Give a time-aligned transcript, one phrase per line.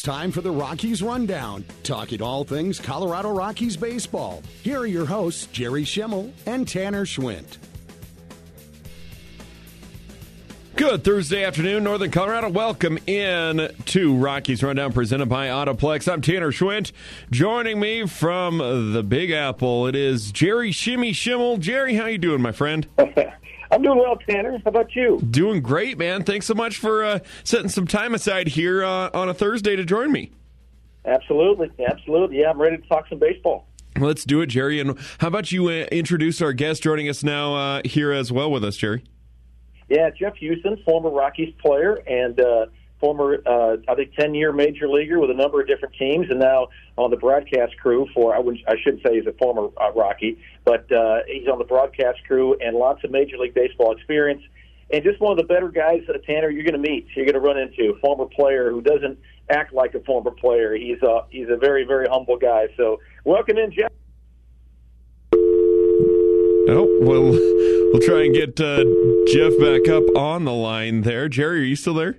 [0.00, 4.42] It's time for the Rockies Rundown, talking all things Colorado Rockies baseball.
[4.62, 7.58] Here are your hosts, Jerry Schemmel and Tanner Schwint.
[10.74, 12.48] Good Thursday afternoon, Northern Colorado.
[12.48, 16.10] Welcome in to Rockies Rundown presented by Autoplex.
[16.10, 16.92] I'm Tanner Schwint.
[17.30, 18.56] Joining me from
[18.94, 21.60] the Big Apple, it is Jerry Shimmy Schemmel.
[21.60, 22.88] Jerry, how you doing, my friend?
[23.70, 24.58] I'm doing well, Tanner.
[24.58, 25.20] How about you?
[25.30, 26.24] Doing great, man.
[26.24, 29.84] Thanks so much for uh, setting some time aside here uh, on a Thursday to
[29.84, 30.32] join me.
[31.04, 32.40] Absolutely, absolutely.
[32.40, 33.66] Yeah, I'm ready to talk some baseball.
[33.96, 34.80] Let's do it, Jerry.
[34.80, 38.50] And how about you uh, introduce our guest joining us now uh, here as well
[38.50, 39.04] with us, Jerry?
[39.88, 42.66] Yeah, Jeff Huson, former Rockies player and uh,
[43.00, 46.38] former, uh, I think, 10 year major leaguer with a number of different teams, and
[46.38, 49.92] now on the broadcast crew for, I, wouldn't, I shouldn't say he's a former uh,
[49.92, 50.38] Rocky,
[50.70, 54.40] but uh, he's on the broadcast crew and lots of Major League Baseball experience.
[54.92, 57.34] And just one of the better guys, uh, Tanner, you're going to meet, you're going
[57.34, 59.18] to run into, a former player who doesn't
[59.50, 60.76] act like a former player.
[60.76, 62.68] He's a, he's a very, very humble guy.
[62.76, 63.90] So welcome in, Jeff.
[66.72, 67.24] Oh, well,
[67.92, 68.84] we'll try and get uh,
[69.26, 71.28] Jeff back up on the line there.
[71.28, 72.16] Jerry, are you still there?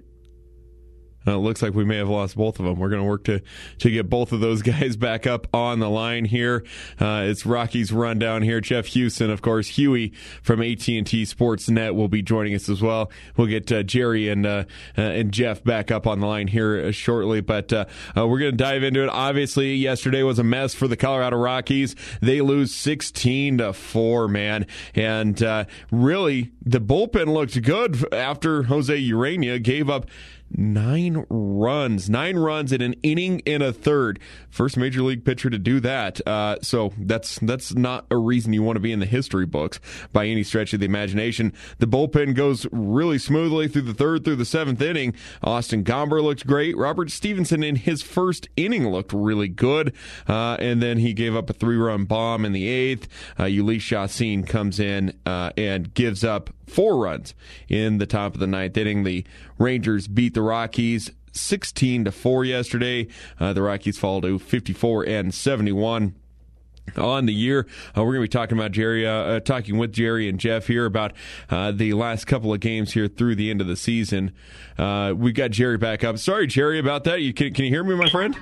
[1.28, 2.80] Uh, it looks like we may have lost both of them.
[2.80, 3.42] We're going to work to
[3.80, 6.64] to get both of those guys back up on the line here.
[7.00, 8.60] Uh, it's Rocky's rundown here.
[8.62, 12.82] Jeff Huson, of course, Huey from AT and T Sportsnet will be joining us as
[12.82, 13.12] well.
[13.38, 14.66] We'll get uh, Jerry and uh,
[14.98, 17.72] uh, and Jeff back up on the line here uh, shortly, but
[18.16, 19.10] we're going to dive into it.
[19.10, 21.96] Obviously, yesterday was a mess for the Colorado Rockies.
[22.22, 25.40] They lose sixteen to four, man, and
[25.92, 30.08] really the bullpen looked good after Jose Ureña gave up
[30.58, 34.20] nine runs, nine runs in an inning in a third.
[34.50, 36.26] First major league pitcher to do that.
[36.28, 39.80] Uh, so that's that's not a reason you want to be in the history books
[40.12, 41.54] by any stretch of the imagination.
[41.80, 45.14] The bullpen goes really smoothly through the third through the seventh inning.
[45.44, 46.76] Austin Gomber looked great.
[46.78, 49.94] Robert Stephenson in his first inning looked really good,
[50.28, 53.08] uh, and then he gave up a three run bomb in the eighth.
[53.38, 57.36] Uh, Jhoulys Chacin comes in uh, and gives up four runs
[57.68, 59.04] in the top of the ninth inning.
[59.04, 59.26] The
[59.62, 63.08] Rangers beat the Rockies 16 to 4 yesterday.
[63.40, 66.16] Uh, the Rockies fall to 54 and 71
[66.98, 67.68] on the year.
[67.96, 70.68] Uh, we're going to be talking about Jerry, uh, uh, talking with Jerry and Jeff
[70.68, 71.14] here about
[71.50, 74.34] uh, the last couple of games here through the end of the season.
[74.78, 76.18] Uh, we got Jerry back up.
[76.18, 77.22] Sorry, Jerry, about that.
[77.22, 78.36] You can, can you hear me, my friend?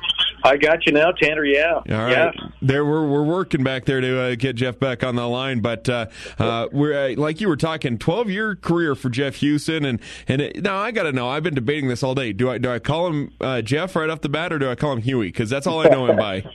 [0.43, 1.43] I got you now, Tanner.
[1.43, 1.73] Yeah.
[1.73, 2.11] All right.
[2.11, 2.31] Yeah.
[2.61, 5.87] There, we're we're working back there to uh, get Jeff back on the line, but
[5.89, 6.07] uh,
[6.37, 10.61] uh, we're like you were talking, twelve year career for Jeff Huson, and and it,
[10.61, 11.29] now I got to know.
[11.29, 12.33] I've been debating this all day.
[12.33, 13.33] Do I do I call him
[13.63, 15.27] Jeff right off the bat, or do I call him Huey?
[15.27, 16.43] Because that's all I know him by.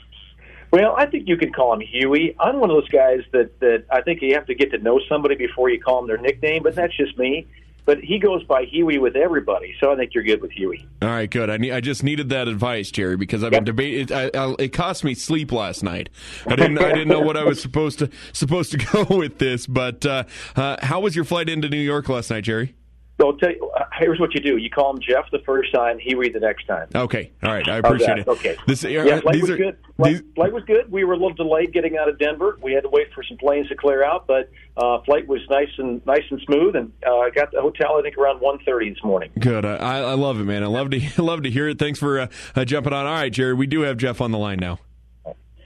[0.74, 2.34] Well, I think you can call him Huey.
[2.40, 5.00] I'm one of those guys that that I think you have to get to know
[5.08, 7.46] somebody before you call them their nickname, but that's just me.
[7.86, 10.86] But he goes by Huey with everybody, so I think you're good with Huey.
[11.02, 11.50] All right, good.
[11.50, 13.60] I need, I just needed that advice, Jerry, because I've yep.
[13.60, 14.00] been debating.
[14.00, 16.08] It, I, I, it cost me sleep last night.
[16.46, 19.66] I didn't I didn't know what I was supposed to supposed to go with this.
[19.66, 20.24] But uh,
[20.56, 22.74] uh, how was your flight into New York last night, Jerry?
[23.20, 25.72] So I'll tell you, uh, here's what you do: you call him Jeff the first
[25.72, 26.88] time, he read the next time.
[26.94, 28.28] Okay, all right, I appreciate it.
[28.28, 29.76] Okay, this, uh, yeah, flight was are, good.
[29.96, 30.22] Flight, these...
[30.34, 30.90] flight, was good.
[30.90, 32.58] We were a little delayed getting out of Denver.
[32.60, 35.68] We had to wait for some planes to clear out, but uh, flight was nice
[35.78, 36.74] and nice and smooth.
[36.74, 39.30] And uh, got the hotel I think around 1.30 this morning.
[39.38, 39.64] Good.
[39.64, 40.64] I, I love it, man.
[40.64, 41.78] I love to love to hear it.
[41.78, 42.26] Thanks for uh,
[42.56, 43.06] uh, jumping on.
[43.06, 44.80] All right, Jerry, we do have Jeff on the line now.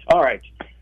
[0.09, 0.41] All right.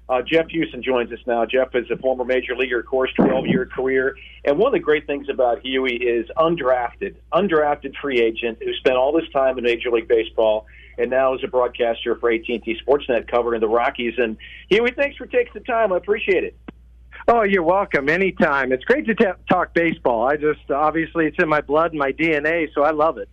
[0.08, 1.44] Uh, Jeff Huson joins us now.
[1.44, 4.16] Jeff is a former major leaguer, of course, 12 year career.
[4.44, 8.96] And one of the great things about Huey is undrafted, undrafted free agent who spent
[8.96, 10.66] all this time in Major League Baseball
[10.98, 14.14] and now is a broadcaster for AT&T Sportsnet covering the Rockies.
[14.16, 14.36] And
[14.68, 15.92] Huey, thanks for taking the time.
[15.92, 16.56] I appreciate it.
[17.28, 18.08] Oh, you're welcome.
[18.08, 18.72] Anytime.
[18.72, 20.28] It's great to t- talk baseball.
[20.28, 23.28] I just obviously it's in my blood and my DNA, so I love it.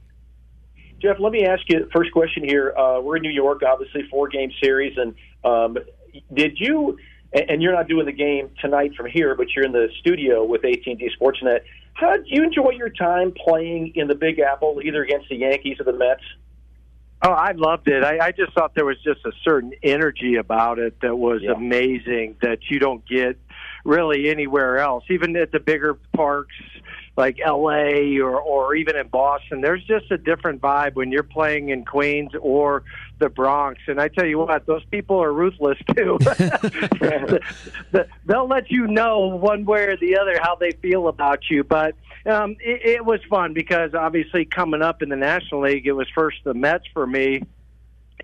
[0.99, 2.73] Jeff, let me ask you the first question here.
[2.75, 5.13] Uh, we're in New York, obviously four game series, and
[5.43, 5.77] um,
[6.33, 6.97] did you?
[7.33, 10.63] And you're not doing the game tonight from here, but you're in the studio with
[10.63, 11.61] AT&T Sportsnet.
[11.93, 15.77] How did you enjoy your time playing in the Big Apple, either against the Yankees
[15.79, 16.21] or the Mets?
[17.23, 18.03] Oh, I loved it.
[18.03, 21.53] I, I just thought there was just a certain energy about it that was yeah.
[21.53, 23.37] amazing that you don't get
[23.85, 25.05] really anywhere else.
[25.09, 26.55] Even at the bigger parks,
[27.15, 29.61] like LA or or even in Boston.
[29.61, 32.83] There's just a different vibe when you're playing in Queens or
[33.19, 33.79] the Bronx.
[33.87, 36.17] And I tell you what, those people are ruthless too.
[38.25, 41.63] They'll let you know one way or the other how they feel about you.
[41.63, 41.95] But
[42.25, 46.07] um, it, it was fun because obviously coming up in the National League, it was
[46.15, 47.43] first the Mets for me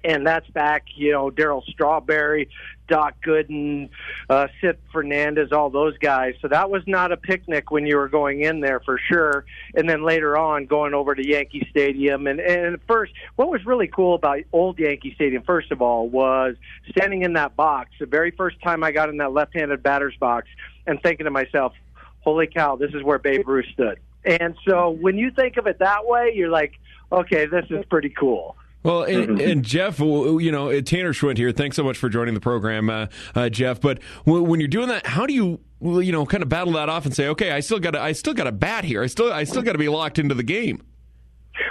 [0.04, 2.50] and that's back, you know, Darryl Strawberry,
[2.90, 3.90] Doc Gooden,
[4.30, 6.36] uh, Sid Fernandez, all those guys.
[6.42, 9.46] So that was not a picnic when you were going in there for sure.
[9.76, 12.28] And then later on, going over to Yankee Stadium.
[12.28, 16.56] And, and first, what was really cool about old Yankee Stadium, first of all, was
[16.90, 17.92] standing in that box.
[18.00, 20.48] The very first time I got in that left handed batter's box
[20.86, 21.74] and thinking to myself,
[22.22, 24.00] holy cow, this is where Babe Ruth stood.
[24.26, 26.74] And so when you think of it that way, you're like,
[27.12, 28.56] okay, this is pretty cool.
[28.84, 29.50] Well, and, mm-hmm.
[29.50, 31.52] and, Jeff, you know, uh, Tanner Schwint here.
[31.52, 33.82] Thanks so much for joining the program, uh, uh, Jeff.
[33.82, 37.06] But when you're doing that, how do you, you know, kind of battle that off
[37.06, 39.04] and say, okay, I still got, I still got a bat here.
[39.04, 40.82] I still, I still got to be locked into the game.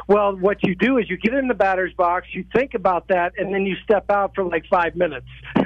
[0.07, 3.33] Well, what you do is you get in the batter's box, you think about that,
[3.39, 5.27] and then you step out for like five minutes,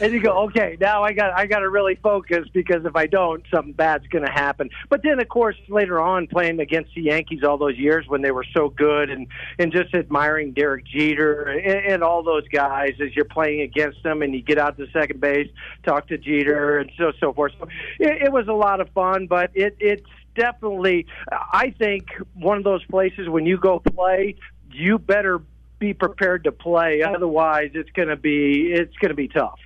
[0.00, 3.06] and you go, "Okay, now I got I got to really focus because if I
[3.06, 7.02] don't, something bad's going to happen." But then, of course, later on, playing against the
[7.02, 9.26] Yankees all those years when they were so good, and
[9.58, 14.22] and just admiring Derek Jeter and, and all those guys as you're playing against them,
[14.22, 15.50] and you get out to second base,
[15.84, 17.52] talk to Jeter, and so so forth.
[17.58, 22.58] So it, it was a lot of fun, but it it's definitely, I think, one
[22.58, 24.36] of those places when you go play,
[24.72, 25.42] you better
[25.78, 27.02] be prepared to play.
[27.02, 29.58] Otherwise, it's going to be it's going to be tough.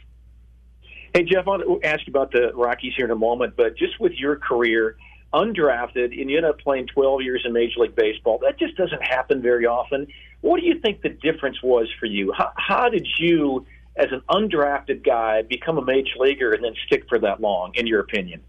[1.14, 3.76] Hey Jeff, I want to ask you about the Rockies here in a moment, but
[3.76, 4.96] just with your career,
[5.32, 9.02] undrafted, and you end up playing 12 years in Major League Baseball, that just doesn't
[9.02, 10.06] happen very often.
[10.40, 12.32] What do you think the difference was for you?
[12.36, 13.66] How, how did you,
[13.96, 17.72] as an undrafted guy, become a major leaguer and then stick for that long?
[17.74, 18.42] In your opinion?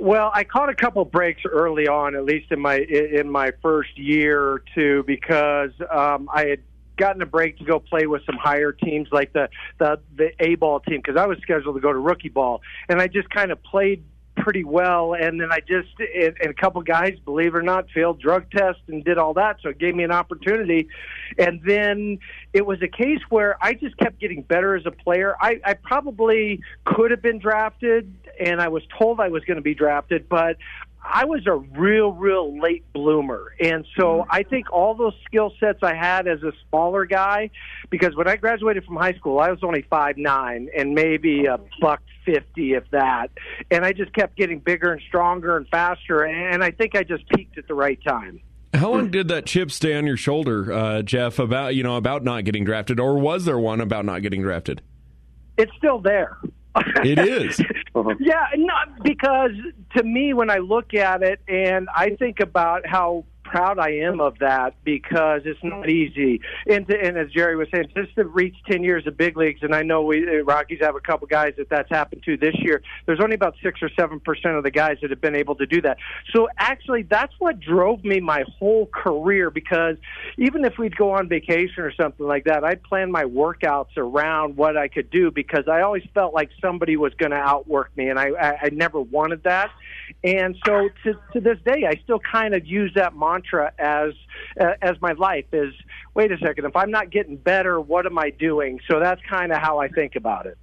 [0.00, 3.98] Well, I caught a couple breaks early on, at least in my in my first
[3.98, 6.60] year or two, because um, I had
[6.96, 9.48] gotten a break to go play with some higher teams like the
[9.80, 13.02] the the A ball team because I was scheduled to go to rookie ball, and
[13.02, 14.04] I just kind of played
[14.42, 15.14] pretty well.
[15.14, 18.50] And then I just and, and a couple guys, believe it or not, failed drug
[18.50, 20.88] tests and did all that, so it gave me an opportunity.
[21.38, 22.18] And then
[22.52, 25.36] it was a case where I just kept getting better as a player.
[25.40, 29.62] I, I probably could have been drafted, and I was told I was going to
[29.62, 30.56] be drafted, but
[31.02, 33.54] I was a real, real late bloomer.
[33.60, 34.30] And so mm-hmm.
[34.30, 37.50] I think all those skill sets I had as a smaller guy,
[37.90, 41.58] because when I graduated from high school, I was only five nine and maybe a
[41.80, 43.30] buck fifty, if that.
[43.70, 46.24] And I just kept getting bigger and stronger and faster.
[46.24, 48.40] And I think I just peaked at the right time.
[48.74, 51.38] How long did that chip stay on your shoulder, uh, Jeff?
[51.38, 54.82] About you know about not getting drafted, or was there one about not getting drafted?
[55.56, 56.38] It's still there.
[57.02, 57.60] It is.
[57.98, 58.14] Uh-huh.
[58.20, 59.50] yeah, not because
[59.96, 64.20] to me when I look at it and I think about how proud I am
[64.20, 66.40] of that because it's not easy.
[66.66, 69.62] And, to, and as Jerry was saying, just to reach 10 years of big leagues,
[69.62, 72.54] and I know we uh, Rockies have a couple guys that that's happened to this
[72.58, 72.82] year.
[73.06, 75.66] There's only about six or seven percent of the guys that have been able to
[75.66, 75.98] do that.
[76.34, 79.96] So actually, that's what drove me my whole career because
[80.36, 84.56] even if we'd go on vacation or something like that, I'd plan my workouts around
[84.56, 88.08] what I could do because I always felt like somebody was going to outwork me,
[88.08, 89.70] and I, I, I never wanted that.
[90.24, 93.37] And so to, to this day, I still kind of use that mantra
[93.78, 94.12] as
[94.60, 95.74] uh, as my life is.
[96.14, 98.80] Wait a second, if I'm not getting better, what am I doing?
[98.90, 100.58] So that's kind of how I think about it.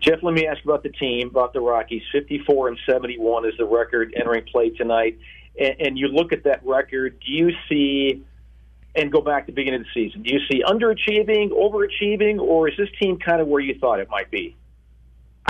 [0.00, 2.02] Jeff, let me ask about the team, about the Rockies.
[2.12, 5.18] 54 and 71 is the record entering play tonight.
[5.58, 8.24] And, and you look at that record, do you see,
[8.94, 12.68] and go back to the beginning of the season, do you see underachieving, overachieving, or
[12.68, 14.56] is this team kind of where you thought it might be?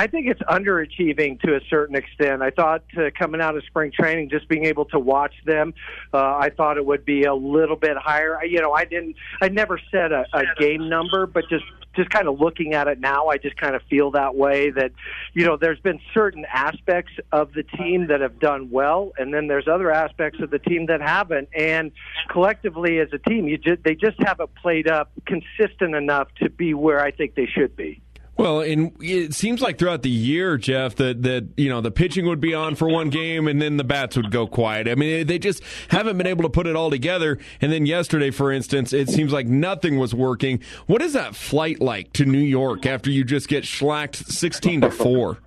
[0.01, 2.41] I think it's underachieving to a certain extent.
[2.41, 5.75] I thought uh, coming out of spring training, just being able to watch them,
[6.15, 8.43] uh, I thought it would be a little bit higher.
[8.43, 12.29] You know, I didn't, I never set a, a game number, but just just kind
[12.29, 14.71] of looking at it now, I just kind of feel that way.
[14.71, 14.93] That
[15.35, 19.49] you know, there's been certain aspects of the team that have done well, and then
[19.49, 21.51] there's other aspects of the team that haven't.
[21.55, 21.93] And
[22.31, 26.73] collectively, as a team, you just, they just haven't played up consistent enough to be
[26.73, 28.01] where I think they should be.
[28.41, 32.25] Well, and it seems like throughout the year, Jeff, that that you know the pitching
[32.25, 34.89] would be on for one game, and then the bats would go quiet.
[34.89, 37.37] I mean, they just haven't been able to put it all together.
[37.61, 40.63] And then yesterday, for instance, it seems like nothing was working.
[40.87, 44.91] What is that flight like to New York after you just get schlacked sixteen to
[44.91, 45.41] four?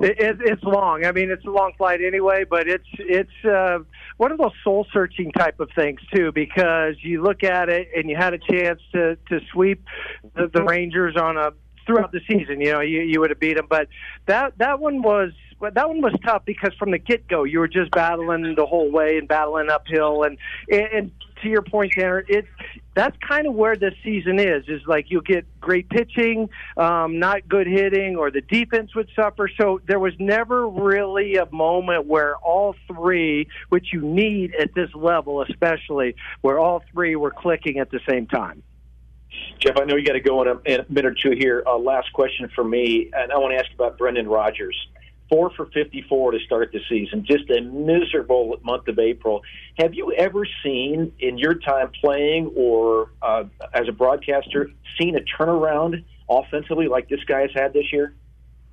[0.00, 1.04] It, it, it's long.
[1.04, 3.80] I mean, it's a long flight anyway, but it's it's uh,
[4.16, 8.08] one of those soul searching type of things too, because you look at it and
[8.08, 9.84] you had a chance to to sweep
[10.34, 11.50] the, the Rangers on a
[11.86, 12.60] throughout the season.
[12.60, 13.88] You know, you you would have beat them, but
[14.26, 17.68] that that one was that one was tough because from the get go you were
[17.68, 20.36] just battling the whole way and battling uphill and
[20.70, 21.10] and
[21.44, 22.46] to your point, Tanner, it
[22.94, 24.64] that's kind of where this season is.
[24.68, 29.48] Is like you'll get great pitching, um, not good hitting, or the defense would suffer.
[29.60, 34.92] So there was never really a moment where all three, which you need at this
[34.94, 38.62] level, especially where all three were clicking at the same time.
[39.60, 41.62] Jeff, I know you got to go in a, in a minute or two here.
[41.66, 44.76] Uh, last question for me, and I want to ask about Brendan Rodgers.
[45.30, 47.24] Four for 54 to start the season.
[47.26, 49.42] Just a miserable month of April.
[49.78, 55.20] Have you ever seen, in your time playing or uh, as a broadcaster, seen a
[55.20, 58.14] turnaround offensively like this guy has had this year?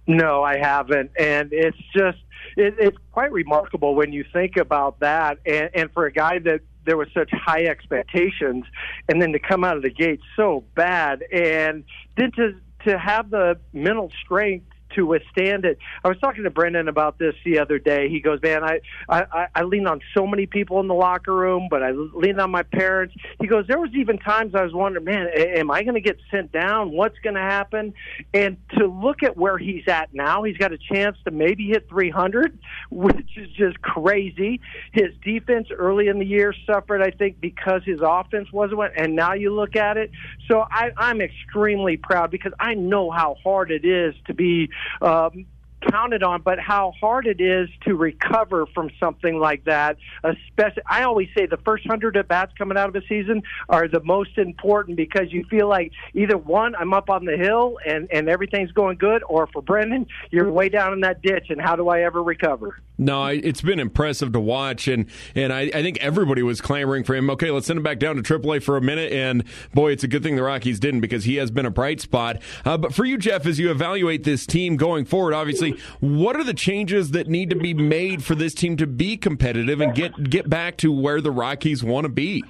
[0.07, 2.17] No, I haven't, and it's just
[2.57, 5.37] it, it's quite remarkable when you think about that.
[5.45, 8.65] And, and for a guy that there was such high expectations,
[9.07, 11.83] and then to come out of the gate so bad, and
[12.17, 15.77] then to to have the mental strength to withstand it.
[16.03, 18.09] I was talking to Brendan about this the other day.
[18.09, 21.67] He goes, "Man, I I, I lean on so many people in the locker room,
[21.69, 25.05] but I lean on my parents." He goes, "There was even times I was wondering,
[25.05, 26.91] man, am I going to get sent down?
[26.91, 27.93] What's going to happen?"
[28.33, 31.87] And to look at where he's at now, he's got a chance to maybe hit
[31.89, 32.57] 300,
[32.89, 34.61] which is just crazy.
[34.91, 38.81] His defense early in the year suffered, I think, because his offense wasn't.
[38.95, 40.11] And now you look at it.
[40.47, 44.69] So I, I'm extremely proud because I know how hard it is to be
[45.01, 45.47] um,
[45.89, 49.97] counted on, but how hard it is to recover from something like that.
[50.23, 53.87] Especially, I always say the first hundred at bats coming out of a season are
[53.87, 58.07] the most important because you feel like either one, I'm up on the hill and
[58.11, 61.75] and everything's going good, or for Brendan, you're way down in that ditch, and how
[61.75, 62.77] do I ever recover?
[62.97, 67.15] No, it's been impressive to watch, and and I, I think everybody was clamoring for
[67.15, 67.29] him.
[67.31, 70.07] Okay, let's send him back down to AAA for a minute, and boy, it's a
[70.07, 72.41] good thing the Rockies didn't because he has been a bright spot.
[72.63, 76.43] Uh, but for you, Jeff, as you evaluate this team going forward, obviously what are
[76.43, 80.29] the changes that need to be made for this team to be competitive and get
[80.29, 82.43] get back to where the Rockies want to be?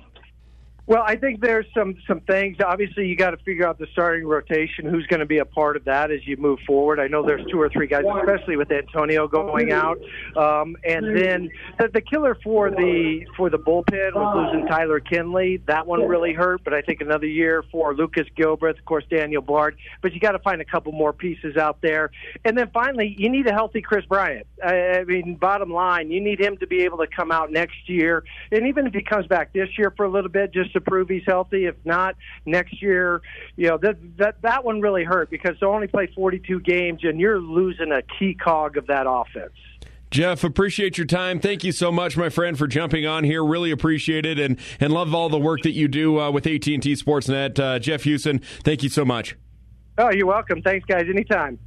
[0.88, 2.57] Well, I think there's some some things.
[2.59, 4.85] Obviously, you got to figure out the starting rotation.
[4.85, 7.00] Who's going to be a part of that as you move forward?
[7.00, 10.00] I know there's two or three guys, especially with Antonio going out,
[10.35, 15.57] um, and then the, the killer for the for the bullpen was losing Tyler Kinley.
[15.67, 19.43] That one really hurt, but I think another year for Lucas Gilbreath, of course, Daniel
[19.43, 19.77] Bard.
[20.01, 22.09] But you got to find a couple more pieces out there,
[22.43, 24.47] and then finally, you need a healthy Kris Bryant.
[24.63, 27.88] I, I mean, bottom line, you need him to be able to come out next
[27.88, 30.81] year, and even if he comes back this year for a little bit, just to
[30.81, 31.65] prove he's healthy.
[31.65, 33.21] If not, next year,
[33.55, 37.19] you know that that that one really hurt because they only play 42 games, and
[37.19, 39.53] you're losing a key cog of that offense.
[40.11, 41.39] Jeff, appreciate your time.
[41.39, 43.45] Thank you so much, my friend, for jumping on here.
[43.45, 46.67] Really appreciate it, and and love all the work that you do uh, with AT
[46.67, 47.57] and T Sportsnet.
[47.57, 49.37] Uh, Jeff Huson, thank you so much.
[49.97, 50.61] Oh, you're welcome.
[50.61, 51.05] Thanks, guys.
[51.09, 51.59] Anytime.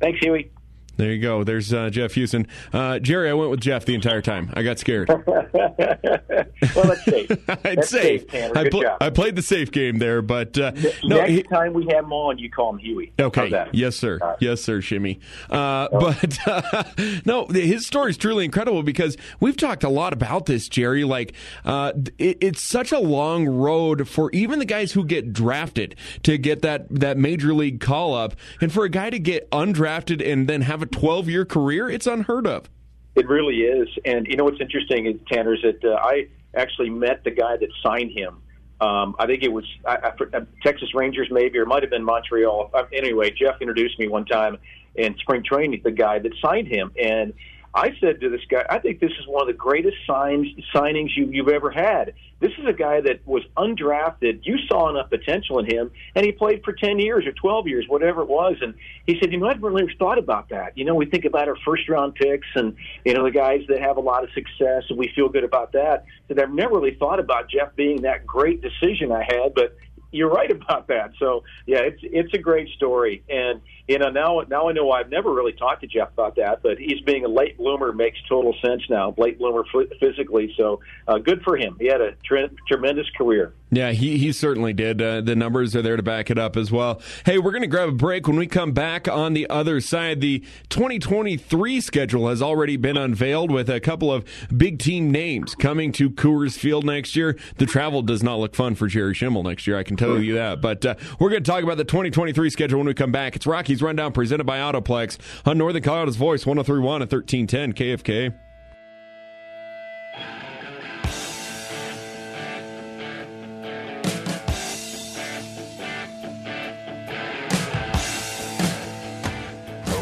[0.00, 0.52] Thanks, Huey.
[0.98, 1.44] There you go.
[1.44, 2.48] There's uh, Jeff Huson.
[2.72, 4.50] Uh, Jerry, I went with Jeff the entire time.
[4.54, 5.08] I got scared.
[5.26, 7.30] well, that's safe.
[7.64, 8.28] it's safe.
[8.28, 10.72] safe I, pl- I, played the safe game there, but uh,
[11.04, 11.18] no.
[11.18, 13.12] Next he- time we have him on, you call him Huey.
[13.20, 13.68] Okay.
[13.72, 14.18] Yes, sir.
[14.20, 14.38] Right.
[14.40, 14.80] Yes, sir.
[14.80, 15.20] Shimmy.
[15.48, 16.00] Uh, oh.
[16.00, 16.82] But uh,
[17.24, 21.04] no, his story is truly incredible because we've talked a lot about this, Jerry.
[21.04, 21.32] Like,
[21.64, 26.38] uh, it, it's such a long road for even the guys who get drafted to
[26.38, 30.48] get that that major league call up, and for a guy to get undrafted and
[30.48, 32.68] then have a 12 year career, it's unheard of.
[33.14, 33.88] It really is.
[34.04, 37.68] And you know what's interesting, Tanner, is that uh, I actually met the guy that
[37.82, 38.42] signed him.
[38.80, 42.04] Um, I think it was I, I, uh, Texas Rangers, maybe, or might have been
[42.04, 42.70] Montreal.
[42.72, 44.56] Uh, anyway, Jeff introduced me one time
[44.94, 46.92] in spring training, the guy that signed him.
[47.00, 47.32] And
[47.78, 51.10] I said to this guy, I think this is one of the greatest signs, signings
[51.16, 52.12] you, you've ever had.
[52.40, 54.40] This is a guy that was undrafted.
[54.42, 57.84] You saw enough potential in him, and he played for 10 years or 12 years,
[57.86, 58.56] whatever it was.
[58.62, 58.74] And
[59.06, 60.76] he said, You know, I've really thought about that.
[60.76, 63.80] You know, we think about our first round picks and, you know, the guys that
[63.80, 66.04] have a lot of success, and we feel good about that.
[66.26, 69.76] That I've never really thought about Jeff being that great decision I had, but
[70.10, 71.12] you're right about that.
[71.20, 73.22] So, yeah, it's, it's a great story.
[73.28, 76.62] And, you know, now now I know I've never really talked to Jeff about that,
[76.62, 79.14] but he's being a late bloomer makes total sense now.
[79.16, 79.64] Late bloomer
[79.98, 81.76] physically, so uh, good for him.
[81.80, 83.54] He had a tre- tremendous career.
[83.70, 85.02] Yeah, he, he certainly did.
[85.02, 87.02] Uh, the numbers are there to back it up as well.
[87.26, 88.26] Hey, we're going to grab a break.
[88.26, 93.50] When we come back on the other side, the 2023 schedule has already been unveiled
[93.50, 94.24] with a couple of
[94.56, 97.36] big team names coming to Coors Field next year.
[97.58, 100.34] The travel does not look fun for Jerry Schemmel next year, I can tell you
[100.34, 100.62] that.
[100.62, 103.36] But uh, we're going to talk about the 2023 schedule when we come back.
[103.36, 108.34] It's Rockies Rundown presented by Autoplex on Northern Colorado's Voice, 1031 and 1310 KFK.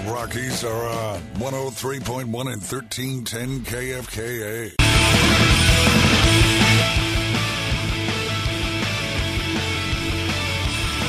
[0.06, 4.66] Rockies are uh, on 103.1 and 1310 KFKA.
[4.66, 4.86] Eh?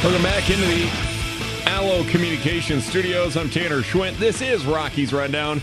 [0.04, 1.07] Welcome back into the
[1.68, 3.36] Allo Communications Studios.
[3.36, 4.18] I'm Tanner Schwint.
[4.20, 5.62] This is Rockies Rundown.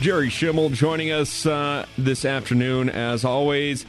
[0.00, 3.86] Jerry Schemmel joining us uh, this afternoon, as always.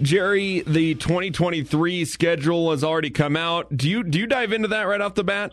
[0.00, 3.76] Jerry, the 2023 schedule has already come out.
[3.76, 5.52] Do you do you dive into that right off the bat?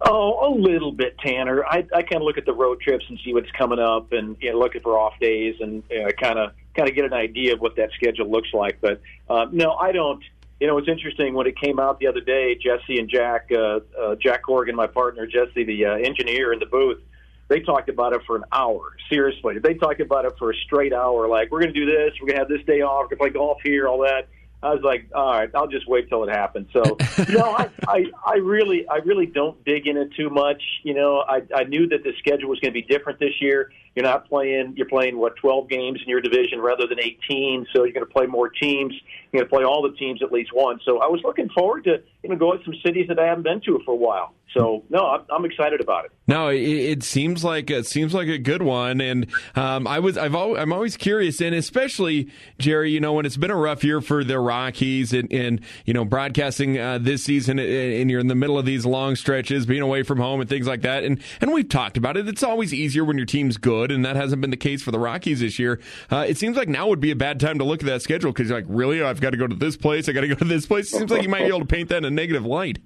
[0.00, 1.64] Oh, a little bit, Tanner.
[1.64, 4.36] I, I kind of look at the road trips and see what's coming up, and
[4.40, 5.84] you know, looking for off days, and
[6.20, 8.80] kind of kind of get an idea of what that schedule looks like.
[8.80, 9.00] But
[9.30, 10.22] uh, no, I don't
[10.60, 12.54] you know, it's interesting when it came out the other day.
[12.54, 16.66] Jesse and Jack, uh, uh, Jack Corrigan, my partner, Jesse, the uh, engineer in the
[16.66, 17.00] booth,
[17.48, 18.96] they talked about it for an hour.
[19.10, 21.28] Seriously, they talked about it for a straight hour.
[21.28, 22.12] Like, we're going to do this.
[22.20, 23.10] We're going to have this day off.
[23.10, 24.28] We're going to play golf here, all that.
[24.64, 26.68] I was like, all right, I'll just wait till it happens.
[26.72, 26.82] So,
[27.28, 30.62] you know, I, I, I really, I really don't dig in it too much.
[30.82, 33.70] You know, I, I knew that the schedule was going to be different this year.
[33.94, 37.66] You're not playing, you're playing what 12 games in your division rather than 18.
[37.74, 38.94] So you're going to play more teams.
[39.34, 40.82] Going to play all the teams at least once.
[40.84, 43.42] So I was looking forward to, you know, going to some cities that I haven't
[43.42, 44.32] been to for a while.
[44.54, 46.12] So no, I'm, I'm excited about it.
[46.26, 49.26] No, it, it, seems like it seems like a good one, and
[49.56, 53.50] um, I was I've I'm always curious, and especially Jerry, you know, when it's been
[53.50, 58.10] a rough year for the Rockies, and, and you know, broadcasting uh, this season, and
[58.10, 60.82] you're in the middle of these long stretches, being away from home, and things like
[60.82, 62.28] that, and and we've talked about it.
[62.28, 65.00] It's always easier when your team's good, and that hasn't been the case for the
[65.00, 65.80] Rockies this year.
[66.10, 68.32] Uh, it seems like now would be a bad time to look at that schedule
[68.32, 70.44] because like, really, I've got to go to this place, I got to go to
[70.44, 70.92] this place.
[70.92, 72.78] It seems like you might be able to paint that in a negative light.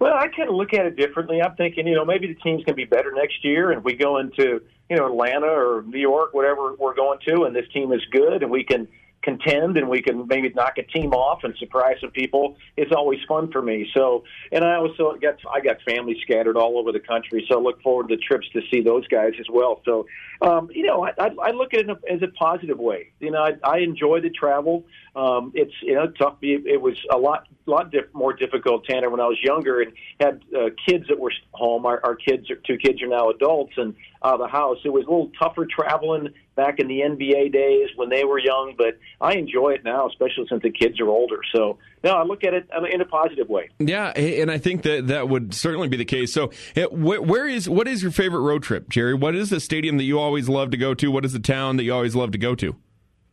[0.00, 1.40] well, I kind of look at it differently.
[1.40, 3.94] I'm thinking, you know, maybe the team's going to be better next year, and we
[3.94, 7.92] go into, you know, Atlanta or New York, whatever we're going to, and this team
[7.92, 8.88] is good, and we can
[9.26, 12.56] contend and we can maybe knock a team off and surprise some people.
[12.76, 13.90] It's always fun for me.
[13.92, 17.60] So, and I also got I got family scattered all over the country, so I
[17.60, 19.82] look forward to trips to see those guys as well.
[19.84, 20.06] So,
[20.42, 23.12] um, you know, I, I, look at it as a positive way.
[23.20, 24.84] You know, I, I enjoy the travel.
[25.14, 26.36] Um, it's you know tough.
[26.42, 30.42] It was a lot lot diff- more difficult, Tanner, when I was younger and had
[30.56, 31.86] uh, kids that were home.
[31.86, 34.78] Our, our kids, are, two kids, are now adults and out of the house.
[34.84, 38.74] It was a little tougher traveling back in the NBA days when they were young,
[38.76, 41.40] but I enjoy it now, especially since the kids are older.
[41.54, 43.68] So, no, I look at it in a positive way.
[43.80, 46.32] Yeah, and I think that that would certainly be the case.
[46.32, 46.52] So,
[46.92, 49.12] where is what is your favorite road trip, Jerry?
[49.12, 51.10] What is the stadium that you always love to go to?
[51.10, 52.76] What is the town that you always love to go to?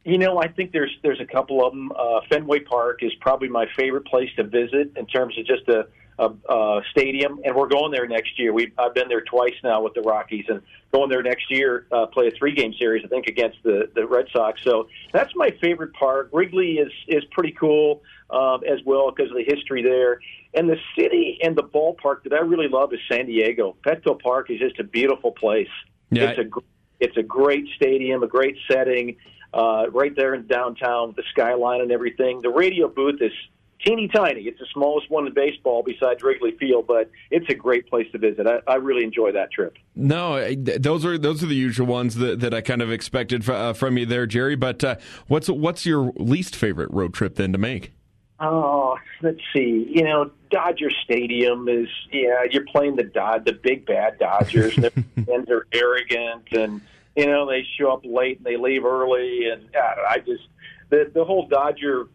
[0.05, 1.91] You know, I think there's there's a couple of them.
[1.91, 5.85] Uh, Fenway Park is probably my favorite place to visit in terms of just a,
[6.19, 8.53] a, a stadium, and we're going there next year.
[8.53, 12.05] We've I've been there twice now with the Rockies, and going there next year uh,
[12.07, 14.61] play a three game series, I think, against the the Red Sox.
[14.63, 16.29] So that's my favorite park.
[16.31, 20.19] Wrigley is is pretty cool um, as well because of the history there.
[20.55, 23.75] And the city and the ballpark that I really love is San Diego.
[23.85, 25.69] Petco Park is just a beautiful place.
[26.11, 26.29] Yeah.
[26.29, 26.59] It's a
[26.99, 29.17] it's a great stadium, a great setting
[29.53, 32.41] uh, right there in downtown with the skyline and everything.
[32.41, 33.31] The radio booth is
[33.83, 34.41] teeny tiny.
[34.41, 38.17] It's the smallest one in baseball besides Wrigley Field, but it's a great place to
[38.17, 38.47] visit.
[38.47, 39.77] I, I really enjoy that trip.
[39.95, 43.73] No, those are those are the usual ones that, that I kind of expected uh,
[43.73, 44.55] from you there, Jerry.
[44.55, 44.95] But uh,
[45.27, 47.93] what's what's your least favorite road trip then to make?
[48.39, 49.87] Oh, let's see.
[49.89, 52.43] You know, Dodger Stadium is yeah.
[52.49, 56.81] You're playing the Dod, the big bad Dodgers, and they're arrogant and
[57.15, 60.43] you know, they show up late and they leave early, and I just
[60.89, 62.07] the the whole Dodger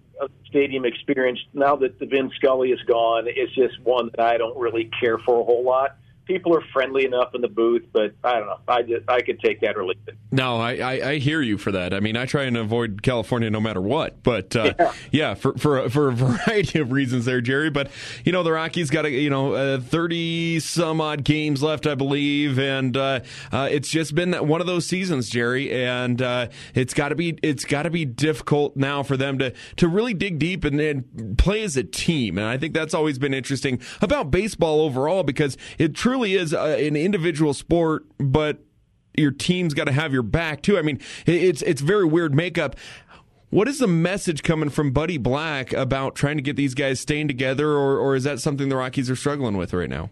[0.47, 1.39] stadium experience.
[1.53, 5.19] Now that the Vin Scully is gone, it's just one that I don't really care
[5.19, 5.97] for a whole lot
[6.29, 8.61] people are friendly enough in the booth, but I don't know.
[8.69, 10.15] I just I could take that or leave it.
[10.31, 11.95] No, I, I, I hear you for that.
[11.95, 14.23] I mean, I try and avoid California no matter what.
[14.23, 14.93] But uh, yeah.
[15.11, 17.71] yeah, for for for a variety of reasons there, Jerry.
[17.71, 17.91] But
[18.25, 21.95] you know, the Rockies got a, you know thirty uh, some odd games left, I
[21.95, 25.73] believe, and uh, uh, it's just been one of those seasons, Jerry.
[25.73, 29.55] And uh, it's got to be it's got to be difficult now for them to
[29.77, 32.37] to really dig deep and, and play as a team.
[32.37, 36.53] And I think that's always been interesting about baseball overall because it truly truly is
[36.53, 38.59] a, an individual sport, but
[39.17, 40.79] your team's got to have your back too.
[40.79, 42.77] I mean, it's it's very weird makeup.
[43.51, 47.29] What is the message coming from Buddy Black about trying to get these guys staying
[47.29, 50.11] together, or, or is that something the Rockies are struggling with right now?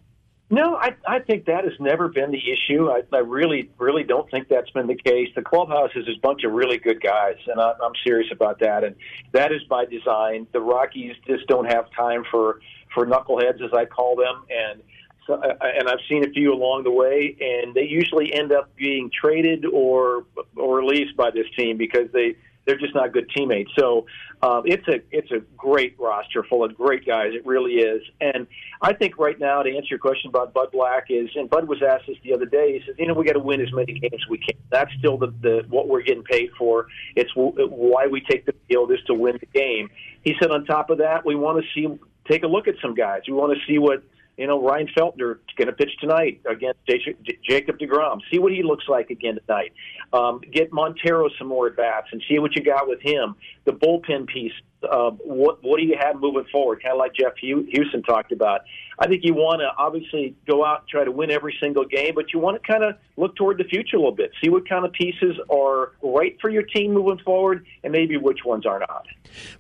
[0.49, 2.89] No, I, I think that has never been the issue.
[2.89, 5.29] I, I really, really don't think that's been the case.
[5.35, 8.85] The clubhouse is a bunch of really good guys, and I, I'm serious about that.
[8.85, 8.95] And
[9.33, 10.47] that is by design.
[10.53, 12.61] The Rockies just don't have time for
[12.95, 14.85] for knuckleheads, as I call them, and uh,
[15.29, 19.65] and I've seen a few along the way, and they usually end up being traded
[19.67, 20.25] or
[20.57, 22.37] or released by this team because they
[22.67, 23.71] they're just not good teammates.
[23.79, 24.07] So
[24.43, 27.31] um, it's a it's a great roster full of great guys.
[27.33, 28.03] It really is.
[28.21, 28.47] And
[28.83, 31.83] I think right now to answer your question about Bud Black is, and Bud was
[31.83, 32.79] asked this the other day.
[32.79, 34.57] He says, you know, we got to win as many games as we can.
[34.71, 36.89] That's still the, the what we're getting paid for.
[37.15, 39.89] It's why we take the field is to win the game.
[40.23, 42.95] He said, on top of that, we want to see take a look at some
[42.95, 43.23] guys.
[43.29, 44.03] We want to see what
[44.37, 48.21] you know, Ryan Feltner going to pitch tonight against Jacob DeGrom.
[48.31, 49.73] See what he looks like again tonight.
[50.13, 53.35] Um, get Montero some more at bats and see what you got with him.
[53.65, 54.53] The bullpen piece.
[54.83, 56.83] Uh, what what do you have moving forward?
[56.83, 58.61] Kind of like Jeff Huson talked about.
[58.99, 62.13] I think you want to obviously go out and try to win every single game,
[62.15, 64.69] but you want to kind of look toward the future a little bit, see what
[64.69, 68.79] kind of pieces are right for your team moving forward, and maybe which ones are
[68.79, 69.07] not.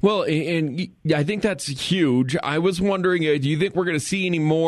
[0.00, 2.36] Well, and I think that's huge.
[2.42, 4.65] I was wondering, uh, do you think we're going to see any more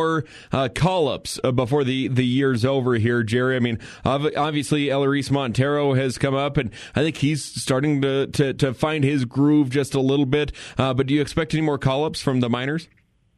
[0.52, 3.56] uh, call ups uh, before the, the year's over here, Jerry?
[3.56, 8.54] I mean, obviously, Elehuris Montero has come up, and I think he's starting to, to,
[8.54, 10.52] to find his groove just a little bit.
[10.76, 12.88] Uh, but do you expect any more call ups from the minors?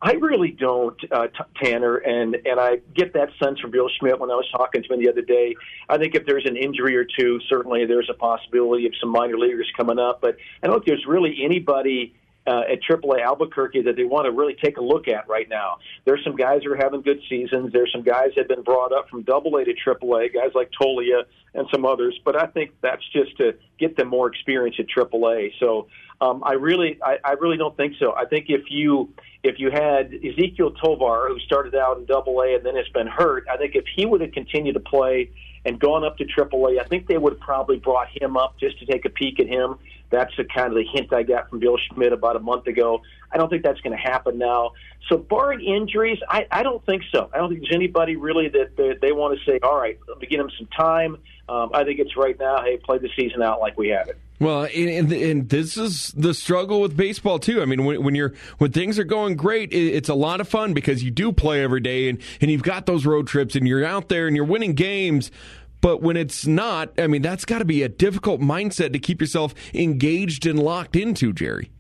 [0.02, 4.18] I really don't, uh, t- Tanner, and and I get that sense from Bill Schmidt
[4.18, 5.54] when I was talking to him the other day.
[5.90, 9.36] I think if there's an injury or two, certainly there's a possibility of some minor
[9.36, 10.22] leaguers coming up.
[10.22, 12.14] But I don't think there's really anybody
[12.46, 15.78] uh, at AAA Albuquerque that they want to really take a look at right now.
[16.04, 17.72] There's some guys who are having good seasons.
[17.72, 21.24] There's some guys that have been brought up from AA to AAA, guys like Toglia
[21.54, 22.18] and some others.
[22.24, 25.52] But I think that's just to get them more experience at AAA.
[25.60, 25.88] So
[26.20, 28.14] um, I really, I, I really don't think so.
[28.14, 32.54] I think if you if you had Ezequiel Tovar, who started out in Double A
[32.54, 35.30] and then has been hurt, I think if he would have continued to play
[35.64, 38.58] and gone up to Triple A, I think they would have probably brought him up
[38.58, 39.76] just to take a peek at him.
[40.10, 43.02] That's the kind of the hint I got from Bill Schmidt about a month ago.
[43.30, 44.72] I don't think that's going to happen now.
[45.08, 47.30] So, barring injuries, I, I don't think so.
[47.32, 50.18] I don't think there's anybody really that they, they want to say, all right, let
[50.18, 51.16] me give him some time.
[51.48, 54.18] Um, I think it's right now, hey, play the season out like we have it.
[54.40, 57.60] Well, and, and, this is the struggle with baseball too.
[57.60, 60.72] I mean, when, when you're when things are going great, it's a lot of fun
[60.72, 63.84] because you do play every day, and and you've got those road trips, and you're
[63.84, 65.30] out there and you're winning games.
[65.82, 69.20] But when it's not, I mean, that's got to be a difficult mindset to keep
[69.20, 71.70] yourself engaged and locked into, Jerry.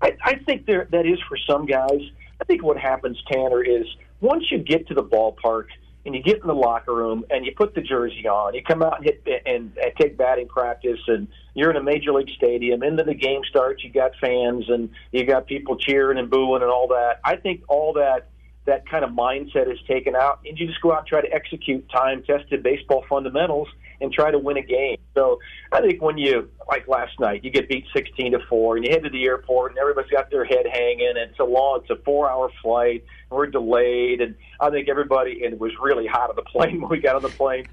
[0.00, 2.00] I, I think there that is for some guys.
[2.40, 3.86] I think what happens, Tanner, is
[4.22, 5.66] once you get to the ballpark
[6.08, 8.82] and you get in the locker room and you put the jersey on, you come
[8.82, 12.82] out and hit and, and take batting practice, and you're in a major league stadium.
[12.82, 16.70] Into the game starts, you got fans and you got people cheering and booing and
[16.70, 17.20] all that.
[17.24, 18.30] I think all that
[18.68, 21.32] that kind of mindset is taken out, and you just go out and try to
[21.32, 23.66] execute time tested baseball fundamentals
[24.00, 24.98] and try to win a game.
[25.14, 25.38] So
[25.72, 28.92] I think when you like last night, you get beat sixteen to four, and you
[28.92, 31.90] head to the airport, and everybody's got their head hanging, and it's a long, it's
[31.90, 36.06] a four hour flight, and we're delayed, and I think everybody, and it was really
[36.06, 37.66] hot on the plane when we got on the plane.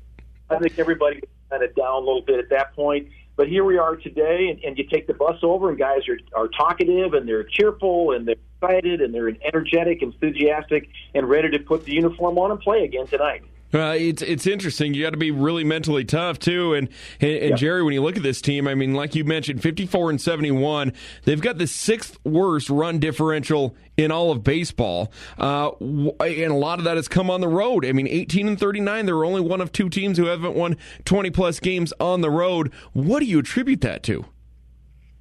[0.49, 3.09] I think everybody was kind of down a little bit at that point.
[3.37, 6.17] But here we are today, and, and you take the bus over, and guys are,
[6.35, 11.59] are talkative, and they're cheerful, and they're excited, and they're energetic, enthusiastic, and ready to
[11.59, 13.43] put the uniform on and play again tonight.
[13.75, 14.93] Uh, it's it's interesting.
[14.93, 16.73] You got to be really mentally tough too.
[16.73, 16.87] And
[17.19, 17.55] and, and yeah.
[17.55, 20.19] Jerry, when you look at this team, I mean, like you mentioned, fifty four and
[20.19, 20.93] seventy one.
[21.25, 26.79] They've got the sixth worst run differential in all of baseball, uh, and a lot
[26.79, 27.85] of that has come on the road.
[27.85, 29.05] I mean, eighteen and thirty nine.
[29.05, 32.71] They're only one of two teams who haven't won twenty plus games on the road.
[32.93, 34.25] What do you attribute that to?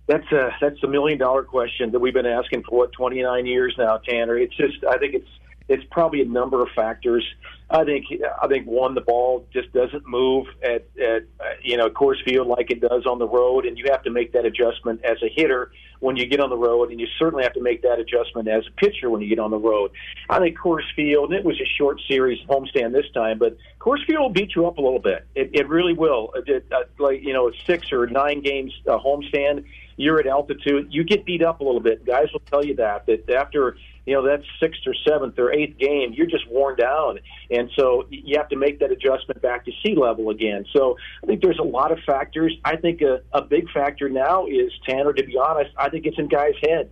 [0.06, 3.46] That's a that's a million dollar question that we've been asking for what twenty nine
[3.46, 4.38] years now, Tanner.
[4.38, 5.28] It's just I think it's
[5.68, 7.24] it's probably a number of factors.
[7.70, 8.06] I think
[8.42, 11.24] I think one the ball just doesn't move at, at
[11.62, 14.32] you know Coors Field like it does on the road, and you have to make
[14.32, 17.54] that adjustment as a hitter when you get on the road, and you certainly have
[17.54, 19.90] to make that adjustment as a pitcher when you get on the road.
[20.28, 24.04] I think Coors Field, and it was a short series homestand this time, but Coors
[24.06, 25.26] Field will beat you up a little bit.
[25.34, 26.34] It, it really will.
[26.46, 29.64] It, uh, like you know, six or nine games uh, homestand,
[29.96, 32.04] you're at altitude, you get beat up a little bit.
[32.04, 33.76] Guys will tell you that that after
[34.06, 37.18] you know that's sixth or seventh or eighth game, you're just worn down,
[37.50, 40.64] and so you have to make that adjustment back to sea level again.
[40.72, 42.56] So I think there's a lot of factors.
[42.64, 45.12] I think a, a big factor now is Tanner.
[45.12, 46.90] To be honest, I think it's in guys' head.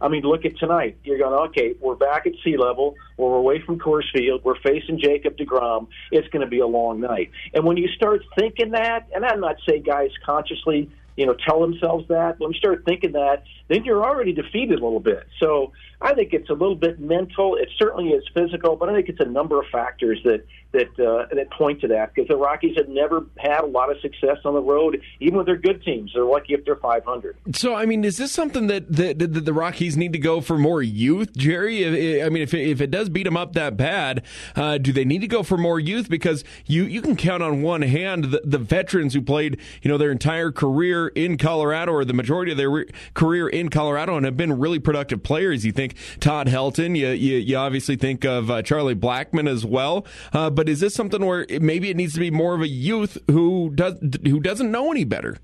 [0.00, 0.98] I mean, look at tonight.
[1.04, 2.94] You're going, okay, we're back at sea level.
[3.16, 4.42] We're away from Coors Field.
[4.44, 5.86] We're facing Jacob DeGrom.
[6.10, 7.30] It's going to be a long night.
[7.54, 11.60] And when you start thinking that, and I'm not saying guys consciously you know, tell
[11.60, 12.38] themselves that.
[12.38, 15.26] When you start thinking that, then you're already defeated a little bit.
[15.40, 17.56] So I think it's a little bit mental.
[17.56, 21.26] It certainly is physical, but I think it's a number of factors that that uh,
[21.34, 24.54] that point to that because the Rockies have never had a lot of success on
[24.54, 26.12] the road, even with their good teams.
[26.14, 27.36] They're lucky if they're 500.
[27.54, 30.58] So, I mean, is this something that, that, that the Rockies need to go for
[30.58, 32.22] more youth, Jerry?
[32.22, 34.24] I mean, if it, if it does beat them up that bad,
[34.56, 36.08] uh, do they need to go for more youth?
[36.08, 39.96] Because you, you can count on one hand the, the veterans who played, you know,
[39.96, 44.24] their entire career in Colorado or the majority of their re- career in Colorado and
[44.24, 45.64] have been really productive players.
[45.64, 50.04] You think Todd Helton, you, you, you obviously think of uh, Charlie Blackmon as well,
[50.32, 52.62] uh, but but is this something where it, maybe it needs to be more of
[52.62, 55.36] a youth who does who doesn't know any better?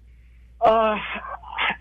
[0.63, 0.97] Uh,